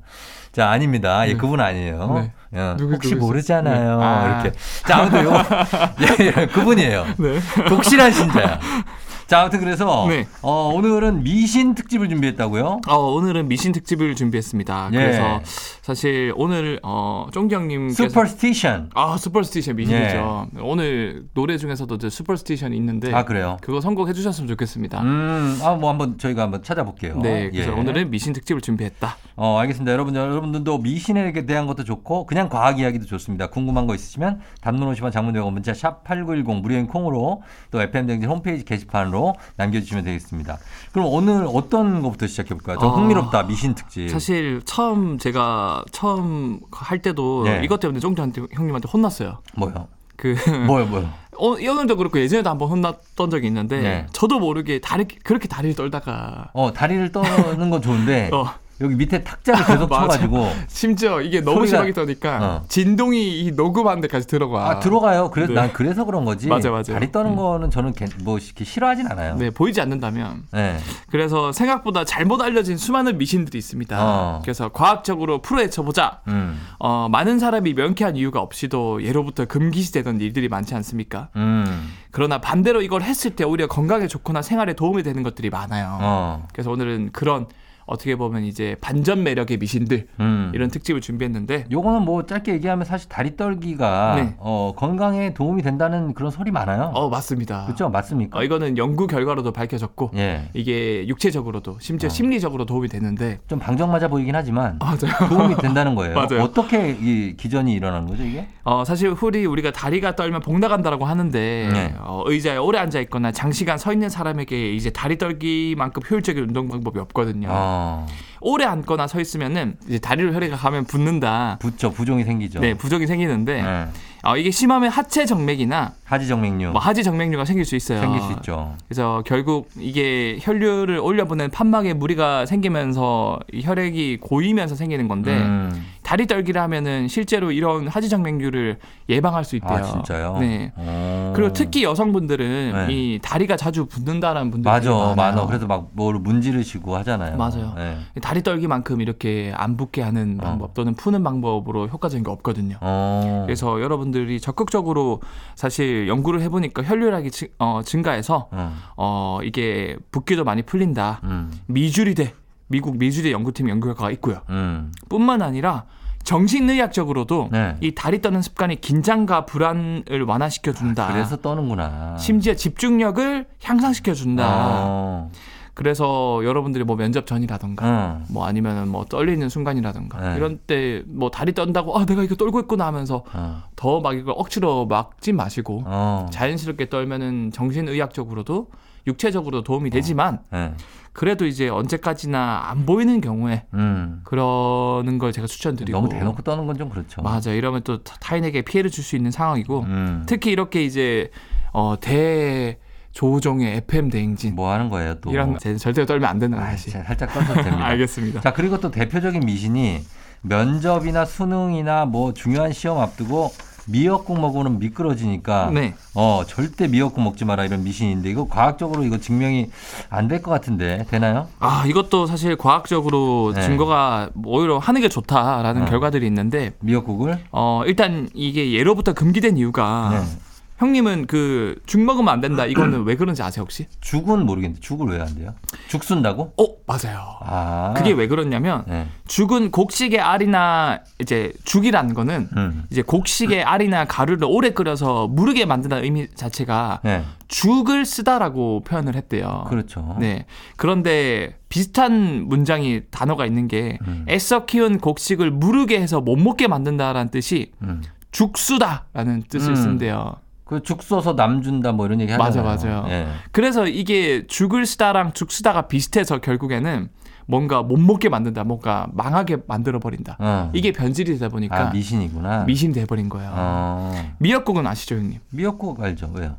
[0.52, 1.28] 자, 아닙니다.
[1.28, 1.38] 예, 네.
[1.38, 2.14] 그분 아니에요.
[2.16, 2.34] 네.
[2.54, 3.28] 예, 누구, 혹시 누구세요?
[3.28, 3.98] 모르잖아요.
[4.00, 4.06] 네.
[4.06, 4.42] 아.
[4.42, 4.58] 이렇게.
[4.86, 5.44] 자, 아무튼 요거,
[6.22, 7.06] 예, 예, 그분이에요.
[7.18, 7.40] 네.
[7.70, 8.60] 독실한 신자야.
[9.28, 10.26] 자, 아무튼 그래서 네.
[10.42, 12.80] 어, 오늘은 미신 특집을 준비했다고요?
[12.88, 14.92] 어, 오늘은 미신 특집을 준비했습니다.
[14.94, 14.98] 예.
[14.98, 15.42] 그래서
[15.82, 18.92] 사실 오늘 어, 형님께서 superstition.
[18.96, 20.48] 아 superstition 미신이죠.
[20.62, 23.14] 오늘 노래 중에서도 이제 superstition이 있는데 예.
[23.14, 23.58] 아, 그래요?
[23.60, 25.02] 그거 선곡해 주셨으면 좋겠습니다.
[25.02, 27.20] 음, 아, 뭐 한번 저희가 한번 찾아볼게요.
[27.22, 27.76] 네, 그래서 예.
[27.76, 29.18] 오늘은 미신 특집을 준비했다.
[29.36, 29.92] 어, 알겠습니다.
[29.92, 33.48] 여러분, 여러분들도 미신에 대한 것도 좋고, 그냥 과학 이야기도 좋습니다.
[33.48, 39.17] 궁금한 거 있으시면, 단문 50원 장문 100원 문자 샵8910 무료인 콩으로 또 FM댕진 홈페이지 게시판으로
[39.56, 40.58] 남겨주시면 되겠습니다.
[40.92, 42.78] 그럼 오늘 어떤 것부터 시작해볼까요?
[42.80, 44.10] 좀 어, 흥미롭다, 미신 특집.
[44.10, 47.62] 사실 처음 제가 처음 할 때도 네.
[47.64, 49.40] 이것 때문에 쫑기 형님한테 혼났어요.
[49.56, 49.88] 뭐요?
[50.16, 50.36] 그
[50.68, 51.10] 뭐요, 뭐요?
[51.40, 54.08] 어, 오늘도 그렇고 예전에도 한번 혼났던 적이 있는데 네.
[54.12, 58.48] 저도 모르게 다리 그렇게 다리를 떨다가 어 다리를 떠는 건 좋은데 어,
[58.82, 59.88] 여기 밑에 탁자를 계속.
[59.90, 62.66] 쳐가지고 심지어 이게 너무 소리가- 심하게 떠니까 어.
[62.68, 64.70] 진동이 이 녹음하는 데까지 들어가.
[64.70, 65.32] 아 들어가요.
[65.32, 65.60] 그래서 네.
[65.60, 66.48] 난 그래서 그런 거지.
[66.48, 66.94] 맞아, 맞아.
[66.94, 67.36] 다리 떠는 음.
[67.38, 69.36] 거는 저는 개- 뭐 이렇게 싫어하진 않아요.
[69.36, 70.44] 네, 보이지 않는다면.
[70.52, 70.78] 네.
[71.10, 73.98] 그래서 생각보다 잘못 알려진 수많은 미신들이 있습니다.
[74.00, 74.40] 어.
[74.44, 76.22] 그래서 과학적으로 풀어헤쳐보자.
[76.28, 76.60] 음.
[76.80, 81.30] 어, 많은 사람이 명쾌한 이유가 없이도 예로부터 금기시되던 일들이 많지 않습니까?
[81.36, 81.94] 음.
[82.12, 85.98] 그러나 반대로 이걸 했을 때 오히려 건강에 좋거나 생활에 도움이 되는 것들이 많아요.
[86.02, 86.48] 어.
[86.54, 87.48] 그래서 오늘은 그런
[87.88, 90.52] 어떻게 보면 이제 반전 매력의 미신들 음.
[90.54, 94.36] 이런 특집을 준비했는데 요거는 뭐 짧게 얘기하면 사실 다리 떨기가 네.
[94.40, 96.92] 어, 건강에 도움이 된다는 그런 소리 많아요.
[96.94, 97.64] 어 맞습니다.
[97.66, 98.38] 그렇죠, 맞습니까?
[98.38, 100.50] 어, 이거는 연구 결과로도 밝혀졌고 예.
[100.54, 102.10] 이게 육체적으로도 심지어 어.
[102.10, 105.30] 심리적으로 도움이 되는데 좀 방정 맞아 보이긴 하지만 아, 맞아요.
[105.30, 106.14] 도움이 된다는 거예요.
[106.28, 106.44] 맞아요.
[106.44, 108.48] 어떻게 이 기전이 일어나는 거죠, 이게?
[108.66, 111.96] 어, 사실 훌이 우리가 다리가 떨면 복 나간다라고 하는데 네.
[112.00, 117.00] 어, 의자에 오래 앉아 있거나 장시간 서 있는 사람에게 이제 다리 떨기만큼 효율적인 운동 방법이
[117.00, 117.48] 없거든요.
[117.78, 118.06] 어.
[118.42, 121.58] 오래 앉거나 서 있으면은 이제 다리로 혈액이 가면 붓는다.
[121.60, 122.60] 붙죠, 부종이 생기죠.
[122.60, 123.88] 네, 부종이 생기는데 네.
[124.24, 128.00] 어, 이게 심하면 하체 정맥이나 하지 정맥류 뭐 하지 정맥류가 생길 수 있어요.
[128.02, 128.76] 생길 수 있죠.
[128.88, 135.86] 그래서 결국 이게 혈류를 올려보낸 판막에 무리가 생기면서 이 혈액이 고이면서 생기는 건데 음.
[136.04, 138.78] 다리 떨기를 하면은 실제로 이런 하지 정맥류를
[139.10, 139.78] 예방할 수 있대요.
[139.78, 140.38] 아 진짜요?
[140.40, 140.72] 네.
[140.76, 141.34] 어.
[141.36, 142.94] 그리고 특히 여성분들은 네.
[142.94, 145.16] 이 다리가 자주 붓는다라는 분들이 맞아, 많아요.
[145.16, 145.46] 많아.
[145.46, 147.38] 그래서 막 뭘 문지르시고 하잖아요.
[147.38, 147.74] 맞아요.
[147.76, 147.98] 네.
[148.28, 150.44] 다리 떨기만큼 이렇게 안 붓게 하는 어.
[150.44, 152.76] 방법 또는 푸는 방법으로 효과적인 게 없거든요.
[152.82, 153.44] 어.
[153.46, 155.22] 그래서 여러분들이 적극적으로
[155.56, 158.74] 사실 연구를 해보니까 혈류량이 증, 어, 증가해서 어.
[158.98, 161.22] 어, 이게 붓기도 많이 풀린다.
[161.24, 161.54] 음.
[161.68, 162.34] 미주리대
[162.68, 164.42] 미국 미주리 연구팀 연구 결과가 있고요.
[164.50, 164.92] 음.
[165.08, 165.86] 뿐만 아니라
[166.26, 167.78] 정신의학적으로도 네.
[167.80, 171.08] 이 다리 떠는 습관이 긴장과 불안을 완화시켜 준다.
[171.08, 172.18] 그래서 떠는구나.
[172.18, 174.44] 심지어 집중력을 향상시켜 준다.
[174.50, 175.32] 어.
[175.78, 178.24] 그래서 여러분들이 뭐 면접 전이라던가 어.
[178.32, 180.36] 뭐 아니면은 뭐 떨리는 순간이라던가 네.
[180.38, 183.62] 이런 때 뭐 다리 떤다고 아 내가 이거 떨고 있구나 하면서 어.
[183.76, 186.26] 더막 이걸 억지로 막지 마시고 어.
[186.32, 188.70] 자연스럽게 떨면은 정신의학적으로도
[189.06, 190.74] 육체적으로도 도움이 되지만 네.
[191.14, 194.22] 그래도 이제 언제까지나 안 보이는 경우에 음.
[194.24, 197.22] 그러는 걸 제가 추천드리고 너무 대놓고 떠는 건 좀 그렇죠.
[197.22, 200.24] 맞아 이러면 또 타- 타인에게 피해를 줄 수 있는 상황이고 음.
[200.28, 201.30] 특히 이렇게 이제
[201.72, 202.80] 어 대
[203.22, 205.32] 조종의 FM 대행진 뭐 하는 거예요 또?
[205.32, 207.84] 이런 제- 절대 떨면 안 되는 아, 아저씨 살짝 떠도 됩니다.
[207.88, 208.42] 알겠습니다.
[208.42, 210.02] 자 그리고 또 대표적인 미신이
[210.44, 213.52] 면접이나 수능이나 뭐 중요한 시험 앞두고
[213.88, 215.96] 미역국 먹으면 미끄러지니까 네.
[216.14, 219.72] 어 절대 미역국 먹지 마라 이런 미신인데 이거 과학적으로 이거 증명이
[220.12, 221.48] 안 될 것 같은데 되나요?
[221.60, 223.62] 아 이것도 사실 과학적으로 네.
[223.64, 225.86] 증거가 오히려 하는 게 좋다라는 어.
[225.86, 230.38] 결과들이 있는데 미역국을 어 일단 이게 예로부터 금기된 이유가 네.
[230.78, 233.88] 형님은 그 죽 먹으면 안 된다 이거는 왜 그런지 아세요 혹시?
[234.02, 235.54] 죽은 모르겠는데 죽을 왜 안 돼요?
[235.88, 236.54] 죽 쓴다고?
[236.58, 237.38] 어 맞아요.
[237.42, 239.08] 아 그게 왜 그러냐면 네.
[239.28, 242.84] 죽은 곡식의 알이나 이제 죽이라는 거는 음.
[242.92, 247.24] 이제 곡식의 알이나 가루를 오래 끓여서 무르게 만든다는 의미 자체가 네.
[247.48, 249.66] 죽을 쓰다라고 표현을 했대요.
[249.70, 250.16] 그렇죠.
[250.20, 250.46] 네.
[250.76, 254.26] 그런데 비슷한 문장이 단어가 있는 게 음.
[254.30, 258.04] 애써 키운 곡식을 무르게 해서 못 먹게 만든다라는 뜻이 음.
[258.32, 259.76] 죽수다라는 뜻을 음.
[259.76, 260.36] 쓴대요.
[260.68, 262.64] 그 죽 써서 남 준다 뭐 이런 얘기 하잖아요.
[262.66, 263.06] 맞아, 맞아요.
[263.10, 263.28] 예.
[263.52, 267.10] 그래서 이게 죽을 쓰다랑 죽수다가 비슷해서 결국에는
[267.50, 270.36] 뭔가 못 먹게 만든다, 뭔가 망하게 만들어 버린다.
[270.40, 270.70] 어.
[270.74, 272.66] 이게 변질이 되다 보니까 아 미신이구나.
[272.66, 273.52] 미신 돼 버린 거예요.
[273.54, 274.14] 어.
[274.40, 275.40] 미역국은 아시죠, 형님?
[275.52, 276.30] 미역국 알죠?
[276.34, 276.58] 왜요?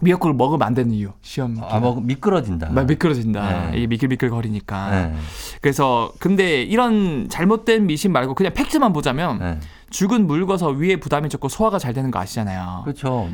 [0.00, 1.10] 미역국을 먹으면 안 되는 이유.
[1.22, 2.70] 시험 아, 뭐 미끄러진다.
[2.70, 3.70] 막 미끄러진다.
[3.70, 3.78] 네.
[3.78, 4.90] 이게 미끌미끌 거리니까.
[4.90, 5.14] 네.
[5.60, 9.58] 그래서 근데 이런 잘못된 미신 말고 그냥 팩트만 보자면 네.
[9.90, 12.82] 죽은 물궈서 위에 부담이 적고 소화가 잘 되는 거 아시잖아요.
[12.84, 13.28] 그렇죠.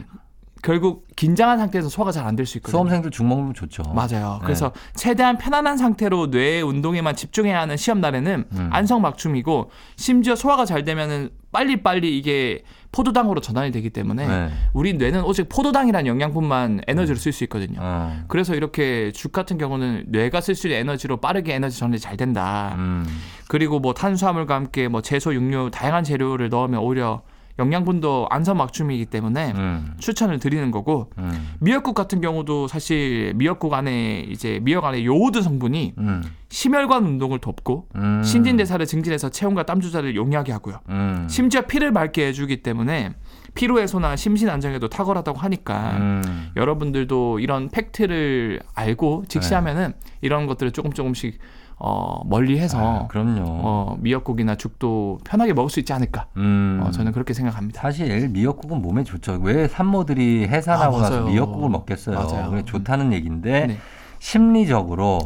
[0.62, 2.70] 결국 긴장한 상태에서 소화가 잘 안 될 수 있거든요.
[2.78, 3.82] 수험생들 죽 먹으면 좋죠.
[3.94, 4.38] 맞아요.
[4.40, 4.44] 네.
[4.46, 8.70] 그래서 최대한 편안한 상태로 뇌 운동에만 집중해야 하는 시험 날에는 음.
[8.72, 14.50] 안성맞춤이고 심지어 소화가 잘 되면은 빨리빨리 이게 포도당으로 전환이 되기 때문에 네.
[14.72, 17.78] 우리 뇌는 오직 포도당이라는 영양분만 에너지를 쓸 수 있거든요.
[17.80, 18.24] 어.
[18.28, 22.74] 그래서 이렇게 죽 같은 경우는 뇌가 쓸 수 있는 에너지로 빠르게 에너지 전환이 잘 된다.
[22.76, 23.06] 음.
[23.48, 27.22] 그리고 뭐 탄수화물과 함께 뭐 채소, 육류 다양한 재료를 넣으면 오히려
[27.58, 29.94] 영양분도 안성맞춤이기 때문에 음.
[29.98, 31.54] 추천을 드리는 거고 음.
[31.60, 36.22] 미역국 같은 경우도 사실 미역국 안에 이제 미역 안에 요오드 성분이 음.
[36.48, 38.22] 심혈관 운동을 돕고 음.
[38.24, 40.80] 신진대사를 증진해서 체온과 땀 조절을 용이하게 하고요.
[40.88, 41.26] 음.
[41.30, 43.14] 심지어 피를 맑게 해주기 때문에
[43.54, 46.50] 피로 해소나 심신 안정에도 탁월하다고 하니까 음.
[46.56, 51.38] 여러분들도 이런 팩트를 알고 직시하면은 이런 것들을 조금 조금씩
[51.76, 53.42] 어, 멀리해서 아, 그럼요.
[53.46, 56.26] 어, 미역국이나 죽도 편하게 먹을 수 있지 않을까.
[56.36, 56.80] 음.
[56.82, 57.80] 어, 저는 그렇게 생각합니다.
[57.80, 59.38] 사실 미역국은 몸에 좋죠.
[59.42, 61.22] 왜 산모들이 해산하고 아, 나서.
[61.24, 62.16] 미역국을 먹겠어요.
[62.16, 62.50] 맞아요.
[62.50, 63.78] 그게 좋다는 얘기인데 네.
[64.20, 65.20] 심리적으로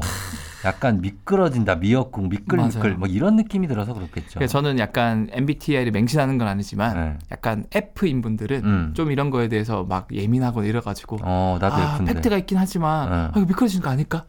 [0.64, 1.76] 약간 미끄러진다.
[1.76, 2.98] 미역국 미끌미끌 맞아요.
[2.98, 4.44] 뭐 이런 느낌이 들어서 그렇겠죠.
[4.44, 7.16] 저는 약간 MBTI를 맹신하는 건 아니지만 네.
[7.30, 8.90] 약간 F인 분들은 음.
[8.94, 12.14] 좀 이런 거에 대해서 막 예민하고 이래가지고 어, 나도 아, F인데.
[12.14, 13.14] 팩트가 있긴 하지만 네.
[13.16, 14.24] 아, 이거 미끄러지는 거 아닐까?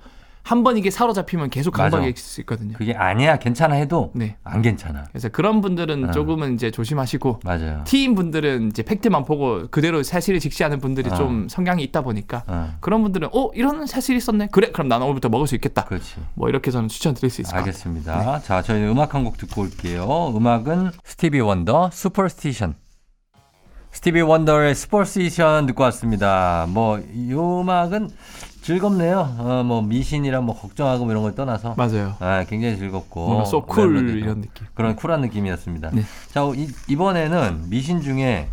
[0.50, 2.74] 한 번 이게 사로잡히면 계속 있을 수 있거든요.
[2.78, 4.36] 그게 아니야 괜찮아 해도 네.
[4.44, 5.04] 안 괜찮아.
[5.12, 6.12] 그래서 그런 분들은 어.
[6.12, 7.84] 조금은 이제 조심하시고 맞아요.
[7.86, 11.16] T인 분들은 이제 팩트만 보고 그대로 사실을 직시하는 분들이 어.
[11.16, 15.30] 좀 성향이 있다 보니까 어, 그런 분들은 어 이런 사실이 있었네 그래 그럼 나는 오늘부터
[15.30, 16.16] 먹을 수 있겠다 그렇지.
[16.34, 18.40] 뭐 이렇게 저는 추천드릴 수 있을 것 알겠습니다.
[18.42, 20.34] 자, 저희 음악 한 곡 듣고 올게요.
[20.36, 22.74] 음악은 스티비 원더 Superstition.
[23.92, 26.66] 스티비 원더의 Superstition 듣고 왔습니다.
[26.70, 28.10] 뭐 이 음악은
[28.70, 29.36] 즐겁네요.
[29.40, 34.18] 어, 뭐 미신이랑 뭐 걱정하고 뭐 이런 걸 떠나서 맞아요 아, 굉장히 즐겁고 뭔가 멜로디도
[34.20, 35.90] 이런 느낌 그런 쿨한 느낌이었습니다.
[35.92, 36.04] 네.
[36.30, 38.48] 자, 이, 이번에는 미신 중에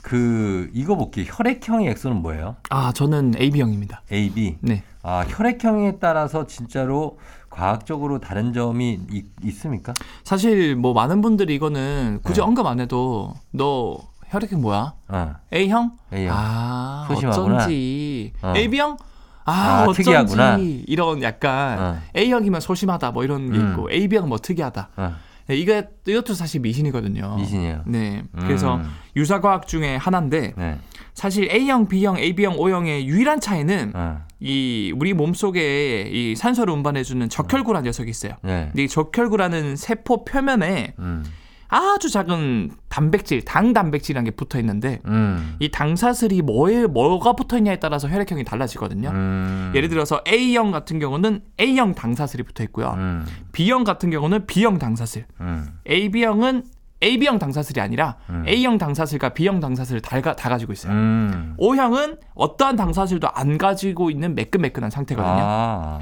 [0.00, 1.24] 그 이거 볼게요.
[1.28, 2.54] 혈액형의 엑소는 뭐예요?
[2.70, 4.58] 아 저는 AB형입니다 A, B.
[4.60, 7.18] 네 아, 혈액형에 따라서 진짜로
[7.50, 9.92] 과학적으로 다른 점이 있, 있습니까?
[10.22, 12.46] 사실 뭐 많은 분들이 이거는 굳이 네.
[12.46, 14.92] 언급 안 해도 너 혈액형 뭐야?
[15.08, 15.34] 어.
[15.52, 15.96] A형?
[16.12, 16.32] A형.
[16.32, 17.56] 아 소심하구나.
[17.56, 18.52] 어쩐지 어.
[18.56, 18.98] AB형?
[19.48, 20.58] 아, 아, 어쩐지 특이하구나.
[20.86, 21.98] 이런 약간 어.
[22.16, 23.70] A형이면 소심하다 뭐 이런 게 음.
[23.70, 25.14] 있고 AB형 뭐 특이하다 어.
[25.48, 27.36] 네, 이거 이것도 사실 미신이거든요.
[27.36, 27.82] 미신이에요.
[27.86, 28.22] 네.
[28.38, 28.90] 그래서 음.
[29.16, 30.78] 유사 과학 중에 하나인데 네.
[31.14, 34.20] 사실 A형, B형, AB형, O형의 유일한 차이는 어.
[34.40, 38.34] 이 우리 몸 속에 이 산소를 운반해주는 적혈구라는 녀석이 있어요.
[38.42, 38.66] 네.
[38.66, 41.24] 근데 이 적혈구라는 세포 표면에 음.
[41.68, 45.56] 아주 작은 단백질, 당 단백질이라는 게 붙어 있는데 음.
[45.58, 49.10] 이 당사슬이 뭐에 뭐가 붙어 있냐에 따라서 혈액형이 달라지거든요.
[49.10, 49.72] 음.
[49.74, 52.94] 예를 들어서 A형 같은 경우는 A형 당사슬이 붙어 있고요.
[52.96, 53.26] 음.
[53.52, 55.26] B형 같은 경우는 B형 당사슬.
[55.40, 55.66] 음.
[55.88, 56.64] AB형은
[57.00, 58.44] AB형 당사슬이 아니라 음.
[58.48, 60.92] A형 당사슬과 B형 당사슬을 다, 가- 다 가지고 있어요.
[60.92, 61.54] 음.
[61.58, 65.36] O형은 어떠한 당사슬도 안 가지고 있는 매끈매끈한 상태거든요.
[65.38, 66.00] 아.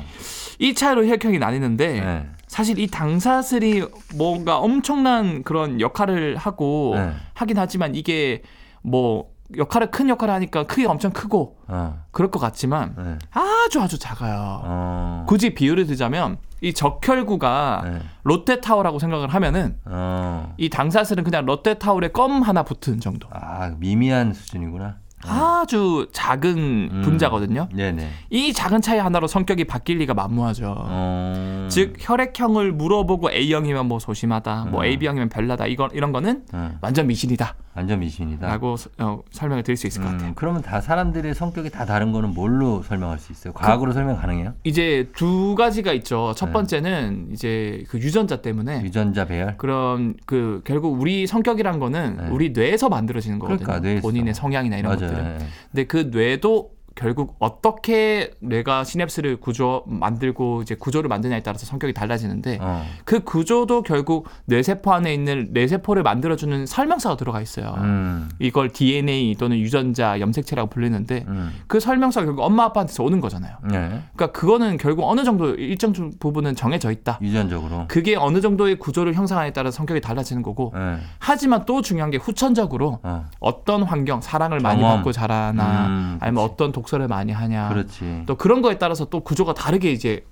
[0.59, 2.27] 이 차이로 혈액형이 나뉘는데 네.
[2.57, 7.13] 사실 이 당사슬이 뭔가 엄청난 그런 역할을 하고 네.
[7.35, 8.41] 하긴 하지만 이게
[8.81, 12.03] 뭐 역할을 큰 역할을 하니까 크기가 엄청 크고 어.
[12.13, 13.19] 그럴 것 같지만 네.
[13.31, 14.63] 아주 아주 작아요.
[14.65, 15.25] 어.
[15.29, 17.99] 굳이 비유를 드자면 이 적혈구가 네.
[18.23, 20.55] 롯데타워라고 생각을 하면은 어.
[20.57, 23.29] 이 당사슬은 그냥 롯데타워에 껌 하나 붙은 정도.
[23.33, 24.97] 아, 미미한 수준이구나.
[25.25, 26.57] 아주 작은
[26.93, 27.03] 음.
[27.03, 27.69] 분자거든요.
[27.75, 28.09] 네네.
[28.31, 30.75] 이 작은 차이 하나로 성격이 바뀔 리가 만무하죠.
[30.79, 31.67] 어.
[31.71, 34.85] 즉 혈액형을 물어보고 A형이면 뭐 소심하다, 뭐 음.
[34.87, 36.79] AB형이면 별나다 이거 이런 거는 어.
[36.81, 38.59] 완전 미신이다라고 완전 미신이다.
[38.99, 40.29] 어, 설명을 드릴 수 있을 것 같아요.
[40.31, 43.53] 음, 그러면 다 사람들의 성격이 다 다른 거는 뭘로 설명할 수 있어요?
[43.53, 44.55] 과학으로 설명 가능해요?
[44.65, 46.33] 이제 두 가지가 있죠.
[46.37, 46.53] 첫 네.
[46.53, 49.57] 번째는 이제 그 유전자 때문에 유전자 배열?
[49.59, 52.29] 그런 그 결국 우리 성격이란 거는 네.
[52.31, 53.67] 우리 뇌에서 만들어지는 거거든요.
[53.67, 54.03] 그러니까, 뇌에서.
[54.03, 55.11] 본인의 성향이나 이런 맞아요.
[55.13, 55.39] 것들 은.
[55.41, 55.47] 예.
[55.71, 62.59] 근데 그 뇌도 결국 어떻게 뇌가 시냅스를 구조 만들고 이제 구조를 만드냐에 따라서 성격이 달라지는데
[62.61, 62.85] 어.
[63.05, 67.75] 그 구조도 결국 뇌세포 안에 있는 뇌세포를 만들어주는 설명서가 들어가 있어요.
[67.79, 68.29] 음.
[68.39, 71.53] 이걸 DNA 또는 유전자 염색체라고 불리는데 음.
[71.67, 73.59] 그 설명서가 결국 엄마 아빠한테서 오는 거잖아요.
[73.71, 73.89] 네.
[74.15, 77.19] 그러니까 그거는 결국 어느 정도 일정 부분은 정해져 있다.
[77.21, 77.85] 유전적으로.
[77.89, 80.97] 그게 어느 정도의 구조를 형성하에 따라 성격이 달라지는 거고 예.
[81.19, 83.27] 하지만 또 중요한 게 후천적으로 어.
[83.41, 84.87] 어떤 환경 사랑을 많이.
[84.97, 88.23] 받고 자라나 음, 아니면 어떤 독 서를 많이 하냐 그렇지.
[88.27, 90.25] 또 그런 거에 따라서 또 구조가 다르게 이제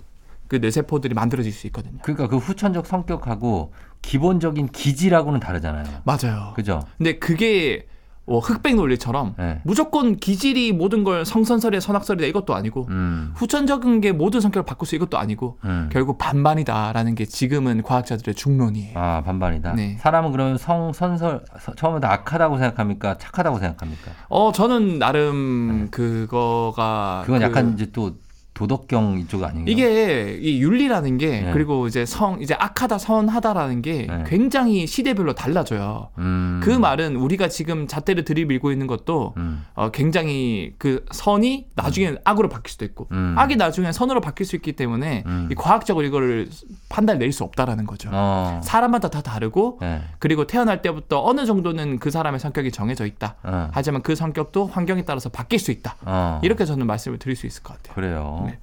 [0.48, 1.98] 그 뇌세포들이 만들어질 수 있거든요.
[2.02, 6.02] 그러니까 그 후천적 성격하고 기본적인 기질하고는 다르잖아요.
[6.04, 6.52] 맞아요.
[6.54, 6.82] 그죠?
[6.98, 7.86] 근데 그게
[8.26, 9.60] 뭐 흑백 논리처럼 네.
[9.64, 13.32] 무조건 기질이 모든 걸 성선설이야 선악설이다 이것도 아니고 음.
[13.36, 15.90] 후천적인 게 모든 성격을 바꿀 수 이것도 아니고 음.
[15.92, 18.98] 결국 반반이다라는 게 지금은 과학자들의 중론이에요.
[18.98, 19.74] 아, 반반이다.
[19.74, 19.96] 네.
[20.00, 23.18] 사람은 그러면 성, 선설, 서- 처음부터 악하다고 생각합니까?
[23.18, 24.10] 착하다고 생각합니까?
[24.30, 27.26] 어 저는 나름 그거가 네.
[27.26, 28.16] 그건 그 약간 이제 또
[28.54, 29.64] 도덕경 이쪽 아닌가요?
[29.66, 31.52] 이게 이 윤리라는 게 네.
[31.52, 34.24] 그리고 이제 성 이제 악하다 선하다라는 게 네.
[34.28, 36.10] 굉장히 시대별로 달라져요.
[36.18, 36.60] 음.
[36.62, 39.64] 그 말은 우리가 지금 잣대를 들이밀고 있는 것도 음.
[39.74, 43.34] 어, 굉장히 그 선이 나중에 악으로 바뀔 수도 있고 음.
[43.36, 45.48] 악이 나중에 선으로 바뀔 수 있기 때문에 음.
[45.50, 46.48] 이 과학적으로 이거를
[46.88, 48.08] 판단 내릴 수 없다라는 거죠.
[48.12, 48.60] 어.
[48.62, 50.00] 사람마다 다 다르고 네.
[50.20, 53.34] 그리고 태어날 때부터 어느 정도는 그 사람의 성격이 정해져 있다.
[53.42, 53.68] 어.
[53.72, 55.96] 하지만 그 성격도 환경에 따라서 바뀔 수 있다.
[56.02, 56.40] 어.
[56.44, 57.94] 이렇게 저는 말씀을 드릴 수 있을 것 같아요.
[57.96, 58.43] 그래요.
[58.46, 58.58] 네.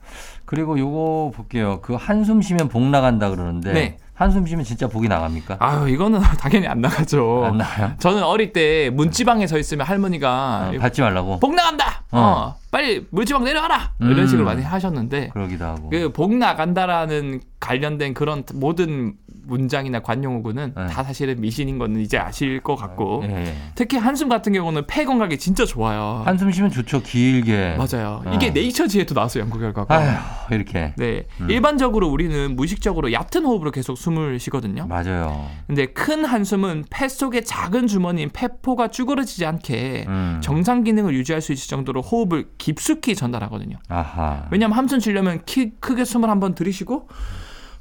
[0.45, 1.79] 그리고 요거 볼게요.
[1.82, 3.97] 그 한숨 쉬면 복 나간다 그러는데 네.
[4.13, 5.57] 한숨 쉬면 진짜 복이 나갑니까?
[5.59, 7.43] 아유 이거는 당연히 안 나가죠.
[7.45, 7.93] 안 나요?
[7.99, 11.39] 저는 어릴 때 문지방에 서 있으면 할머니가 어, 밟지 말라고.
[11.39, 12.03] 복 나간다.
[12.11, 12.19] 어.
[12.19, 12.55] 어.
[12.69, 13.93] 빨리 물지방 내려가라.
[14.01, 14.11] 음.
[14.11, 15.89] 이런 식으로 많이 하셨는데 그러기도 하고.
[15.89, 19.13] 그 복 나간다라는 관련된 그런 모든
[19.43, 20.87] 문장이나 관용어구는 네.
[20.87, 23.55] 다 사실은 미신인 거는 이제 아실 것 같고 예, 예.
[23.75, 26.21] 특히 한숨 같은 경우는 폐 건강에 진짜 좋아요.
[26.25, 27.01] 한숨 쉬면 좋죠.
[27.01, 27.77] 길게.
[27.77, 28.21] 맞아요.
[28.25, 28.33] 어.
[28.33, 29.95] 이게 네이처지에도 나왔어요 연구 결과가.
[29.95, 30.93] 아휴, 이렇게.
[30.97, 31.49] 네, 음.
[31.49, 34.85] 일반적으로 우리는 무의식적으로 얕은 호흡으로 계속 숨을 쉬거든요.
[34.87, 35.47] 맞아요.
[35.67, 40.39] 근데 큰 한숨은 폐 속의 작은 주머니인 폐포가 쭈그러지지 않게 음.
[40.41, 43.77] 정상 기능을 유지할 수 있을 정도로 호흡을 깊숙이 전달하거든요.
[43.89, 44.45] 아하.
[44.51, 47.07] 왜냐하면 한숨 쉬려면 키, 크게 숨을 한번 들이쉬고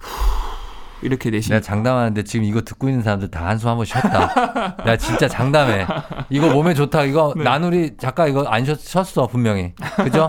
[0.01, 0.40] 후
[1.03, 1.49] 이렇게 내쉬.
[1.51, 4.77] 내가 장담하는데 지금 이거 듣고 있는 사람들 다 한숨 한 번 쉬었다.
[4.85, 5.87] 내가 진짜 장담해.
[6.31, 7.05] 이거 몸에 좋다.
[7.05, 7.45] 이거 네.
[7.45, 9.73] 나누리 작가 이거 안 쉬었, 쉬었어 분명히.
[9.97, 10.29] 그죠?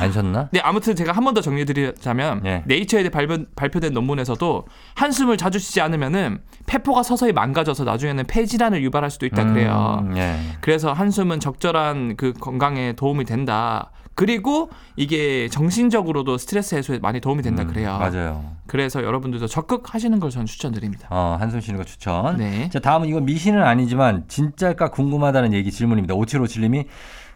[0.00, 0.48] 안 쉬었나?
[0.52, 2.62] 네, 아무튼 제가 한 번 더 정리드리자면 예.
[2.66, 9.26] 네이처에 발표, 발표된 논문에서도 한숨을 자주 쉬지 않으면은 폐포가 서서히 망가져서 나중에는 폐질환을 유발할 수도
[9.26, 9.98] 있다 그래요.
[10.02, 10.36] 음, 예.
[10.60, 13.90] 그래서 한숨은 적절한 그 건강에 도움이 된다.
[14.14, 17.98] 그리고 이게 정신적으로도 스트레스 해소에 많이 도움이 된다 음, 그래요.
[17.98, 18.56] 맞아요.
[18.66, 21.08] 그래서 여러분들도 적극 하시는 걸 저는 추천드립니다.
[21.10, 22.36] 어, 한숨 쉬는 거 추천.
[22.36, 22.68] 네.
[22.70, 26.14] 자, 다음은 이건 미신은 아니지만 진짜일까 궁금하다는 얘기 질문입니다.
[26.14, 26.86] 5757님이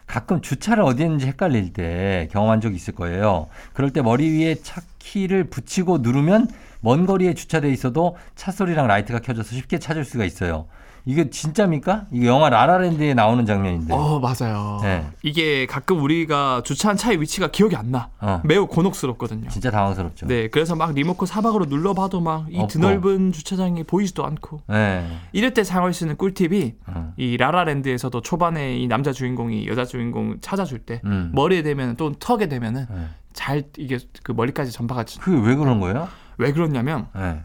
[0.05, 3.47] 가끔 주차를 어디 했는지 헷갈릴 때 경험한 적이 있을 거예요.
[3.73, 6.47] 그럴 때 머리 위에 차 키를 붙이고 누르면
[6.81, 10.67] 먼 거리에 주차돼 있어도 차 소리랑 라이트가 켜져서 쉽게 찾을 수가 있어요.
[11.05, 12.07] 이게 진짜입니까?
[12.11, 13.93] 이게 영화 라라랜드에 나오는 장면인데.
[13.93, 14.79] 어, 맞아요.
[14.81, 15.05] 네.
[15.21, 18.09] 이게 가끔 우리가 주차한 차의 위치가 기억이 안 나.
[18.19, 19.49] 어, 매우 곤혹스럽거든요.
[19.49, 20.25] 진짜 당황스럽죠.
[20.27, 22.65] 네, 그래서 막 리모컨 사방으로 눌러봐도 막 이.
[22.67, 25.05] 드넓은 주차장이 보이지도 않고 네.
[25.31, 27.13] 이럴 때 사용할 수 있는 꿀팁이 어.
[27.17, 31.31] 이 라라랜드에서도 초반에 이 남자 주인공이 여자 주인공 찾아줄 때 음.
[31.33, 33.07] 머리에 대면 또 턱에 대면은 네.
[33.33, 36.07] 잘 이게 그 머리까지 전파가 그게 왜 그런 거예요?
[36.37, 37.41] 왜 그러냐면 네.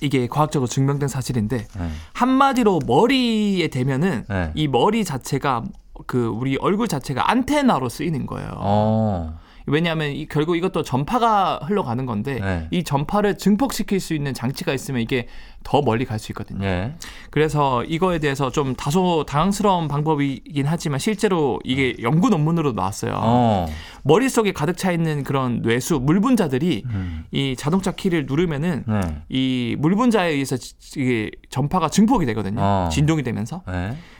[0.00, 1.90] 이게 과학적으로 증명된 사실인데 네.
[2.12, 4.52] 한마디로 머리에 대면은 네.
[4.54, 5.64] 이 머리 자체가
[6.06, 8.50] 그 우리 얼굴 자체가 안테나로 쓰이는 거예요.
[8.56, 9.38] 어.
[9.68, 12.66] 왜냐하면 이 결국 이것도 전파가 흘러가는 건데 네.
[12.70, 15.26] 이 전파를 증폭시킬 수 있는 장치가 있으면 이게
[15.64, 16.64] 더 멀리 갈 수 있거든요.
[16.64, 16.94] 예.
[17.30, 23.12] 그래서 이거에 대해서 좀 다소 당황스러운 방법이긴 하지만 실제로 이게 연구 논문으로 나왔어요.
[23.16, 23.66] 어.
[24.02, 27.24] 머릿속에 가득 차 있는 그런 뇌수 물분자들이 음.
[27.32, 29.00] 이 자동차 키를 누르면은 네.
[29.28, 32.60] 이 물분자에 의해서 지- 이게 전파가 증폭이 되거든요.
[32.60, 32.88] 어.
[32.90, 33.62] 진동이 되면서.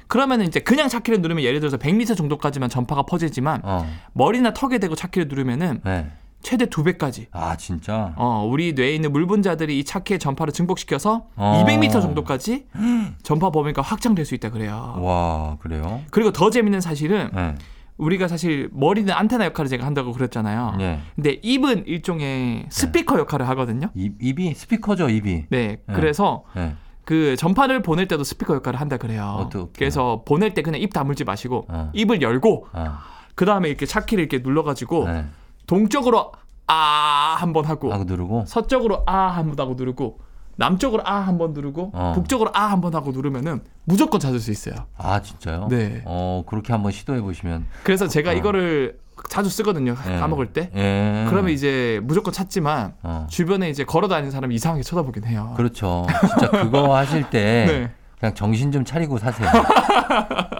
[0.08, 0.12] 네.
[0.12, 3.86] 그러면은 이제 그냥 차키를 누르면 예를 들어서 100m 정도까지만 전파가 퍼지지만 어.
[4.14, 6.10] 머리나 턱에 대고 차키를 누르면은 네.
[6.40, 7.26] 최대 두 배까지.
[7.32, 8.14] 아, 진짜?
[8.16, 11.64] 어, 우리 뇌에 있는 물분자들이 이 차키의 전파를 증폭시켜서 어.
[11.66, 12.66] 200m 정도까지
[13.22, 14.96] 전파 범위가 확장될 수 있다 그래요.
[14.98, 16.00] 와, 그래요?
[16.10, 17.54] 그리고 더 재밌는 사실은 네.
[17.98, 20.76] 우리가 사실 머리는 안테나 역할을 제가 한다고 그랬잖아요.
[20.78, 21.00] 예.
[21.16, 23.90] 근데 입은 일종의 스피커 역할을 하거든요.
[23.94, 25.46] 입, 입이 스피커죠, 입이.
[25.50, 25.78] 네.
[25.84, 25.94] 네.
[25.94, 26.76] 그래서 네.
[27.08, 29.38] 그 전파를 보낼 때도 스피커 역할을 한다 그래요.
[29.38, 29.78] 어떻게?
[29.78, 31.90] 그래서 보낼 때 그냥 입 다물지 마시고 어.
[31.94, 33.00] 입을 열고 아,
[33.34, 35.24] 그 다음에 이렇게 차키를 이렇게 눌러가지고 네.
[35.66, 36.32] 동쪽으로
[36.66, 38.44] 아 한번 하고 하고 누르고.
[38.46, 40.18] 서쪽으로 아 한번 하고 누르고
[40.56, 42.12] 남쪽으로 아 한번 누르고 어.
[42.14, 44.74] 북쪽으로 아 한번 하고 누르면은 무조건 찾을 수 있어요.
[44.98, 45.68] 아, 진짜요?
[45.70, 46.02] 네.
[46.04, 47.64] 어, 그렇게 한번 시도해 보시면.
[47.84, 48.34] 그래서 제가 어.
[48.34, 48.98] 이거를
[49.28, 49.94] 자주 쓰거든요.
[50.06, 50.18] 예.
[50.18, 50.70] 까먹을 때.
[50.74, 51.26] 예.
[51.28, 53.26] 그러면 이제 무조건 찾지만 어.
[53.30, 55.54] 주변에 이제 걸어 다니는 사람이 이상하게 쳐다보긴 해요.
[55.56, 56.06] 그렇죠.
[56.28, 57.90] 진짜 그거 하실 때 네.
[58.20, 59.48] 그냥 정신 좀 차리고 사세요.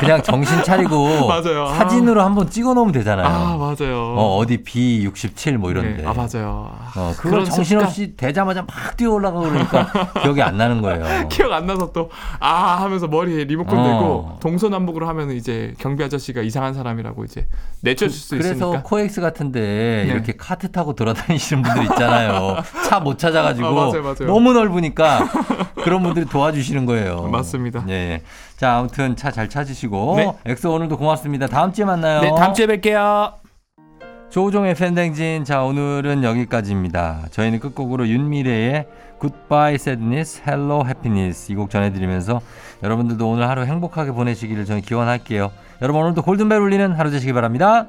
[0.00, 1.64] 그냥 정신 차리고 맞아요.
[1.66, 1.74] 아.
[1.74, 3.26] 사진으로 한번 찍어 놓으면 되잖아요.
[3.26, 4.14] 아 맞아요.
[4.16, 6.02] 어, 어디 B67 뭐 이런데.
[6.02, 6.06] 네.
[6.08, 6.70] 아 맞아요.
[6.96, 9.90] 어, 그걸 정신없이 되자마자 막 뛰어 올라가고 그러니까
[10.22, 11.28] 기억이 안 나는 거예요.
[11.28, 12.08] 기억 안 나서 또
[12.40, 13.84] 아 하면서 머리에 리모컨 어.
[13.84, 17.46] 대고 동서남북으로 하면 이제 경비 아저씨가 이상한 사람이라고 이제
[17.82, 18.82] 내쫓을 수 그래서 있으니까.
[18.82, 20.12] 코엑스 같은데 네.
[20.12, 22.56] 이렇게 카트 타고 돌아다니시는 분들 있잖아요.
[22.88, 24.26] 차 못 찾아가지고 아, 맞아요, 맞아요.
[24.26, 25.26] 너무 넓으니까
[25.82, 27.28] 그런 분들이 도와주시는 거예요.
[27.30, 27.84] 맞습니다.
[27.88, 27.92] 예.
[27.92, 28.22] 예.
[28.60, 30.32] 자 아무튼 차 잘 찾으시고 네.
[30.44, 31.46] 엑소 오늘도 고맙습니다.
[31.46, 32.20] 다음 주에 만나요.
[32.20, 33.32] 네 다음 주에 뵐게요.
[34.28, 37.22] 조우종의 FM댕진 자 오늘은 여기까지입니다.
[37.30, 38.86] 저희는 끝곡으로 윤미래의
[39.18, 42.42] Goodbye Sadness, Hello Happiness 이 곡 전해드리면서
[42.82, 45.50] 여러분들도 오늘 하루 행복하게 보내시기를 저는 기원할게요.
[45.80, 47.86] 여러분 오늘도 골든벨 울리는 하루 되시기 바랍니다.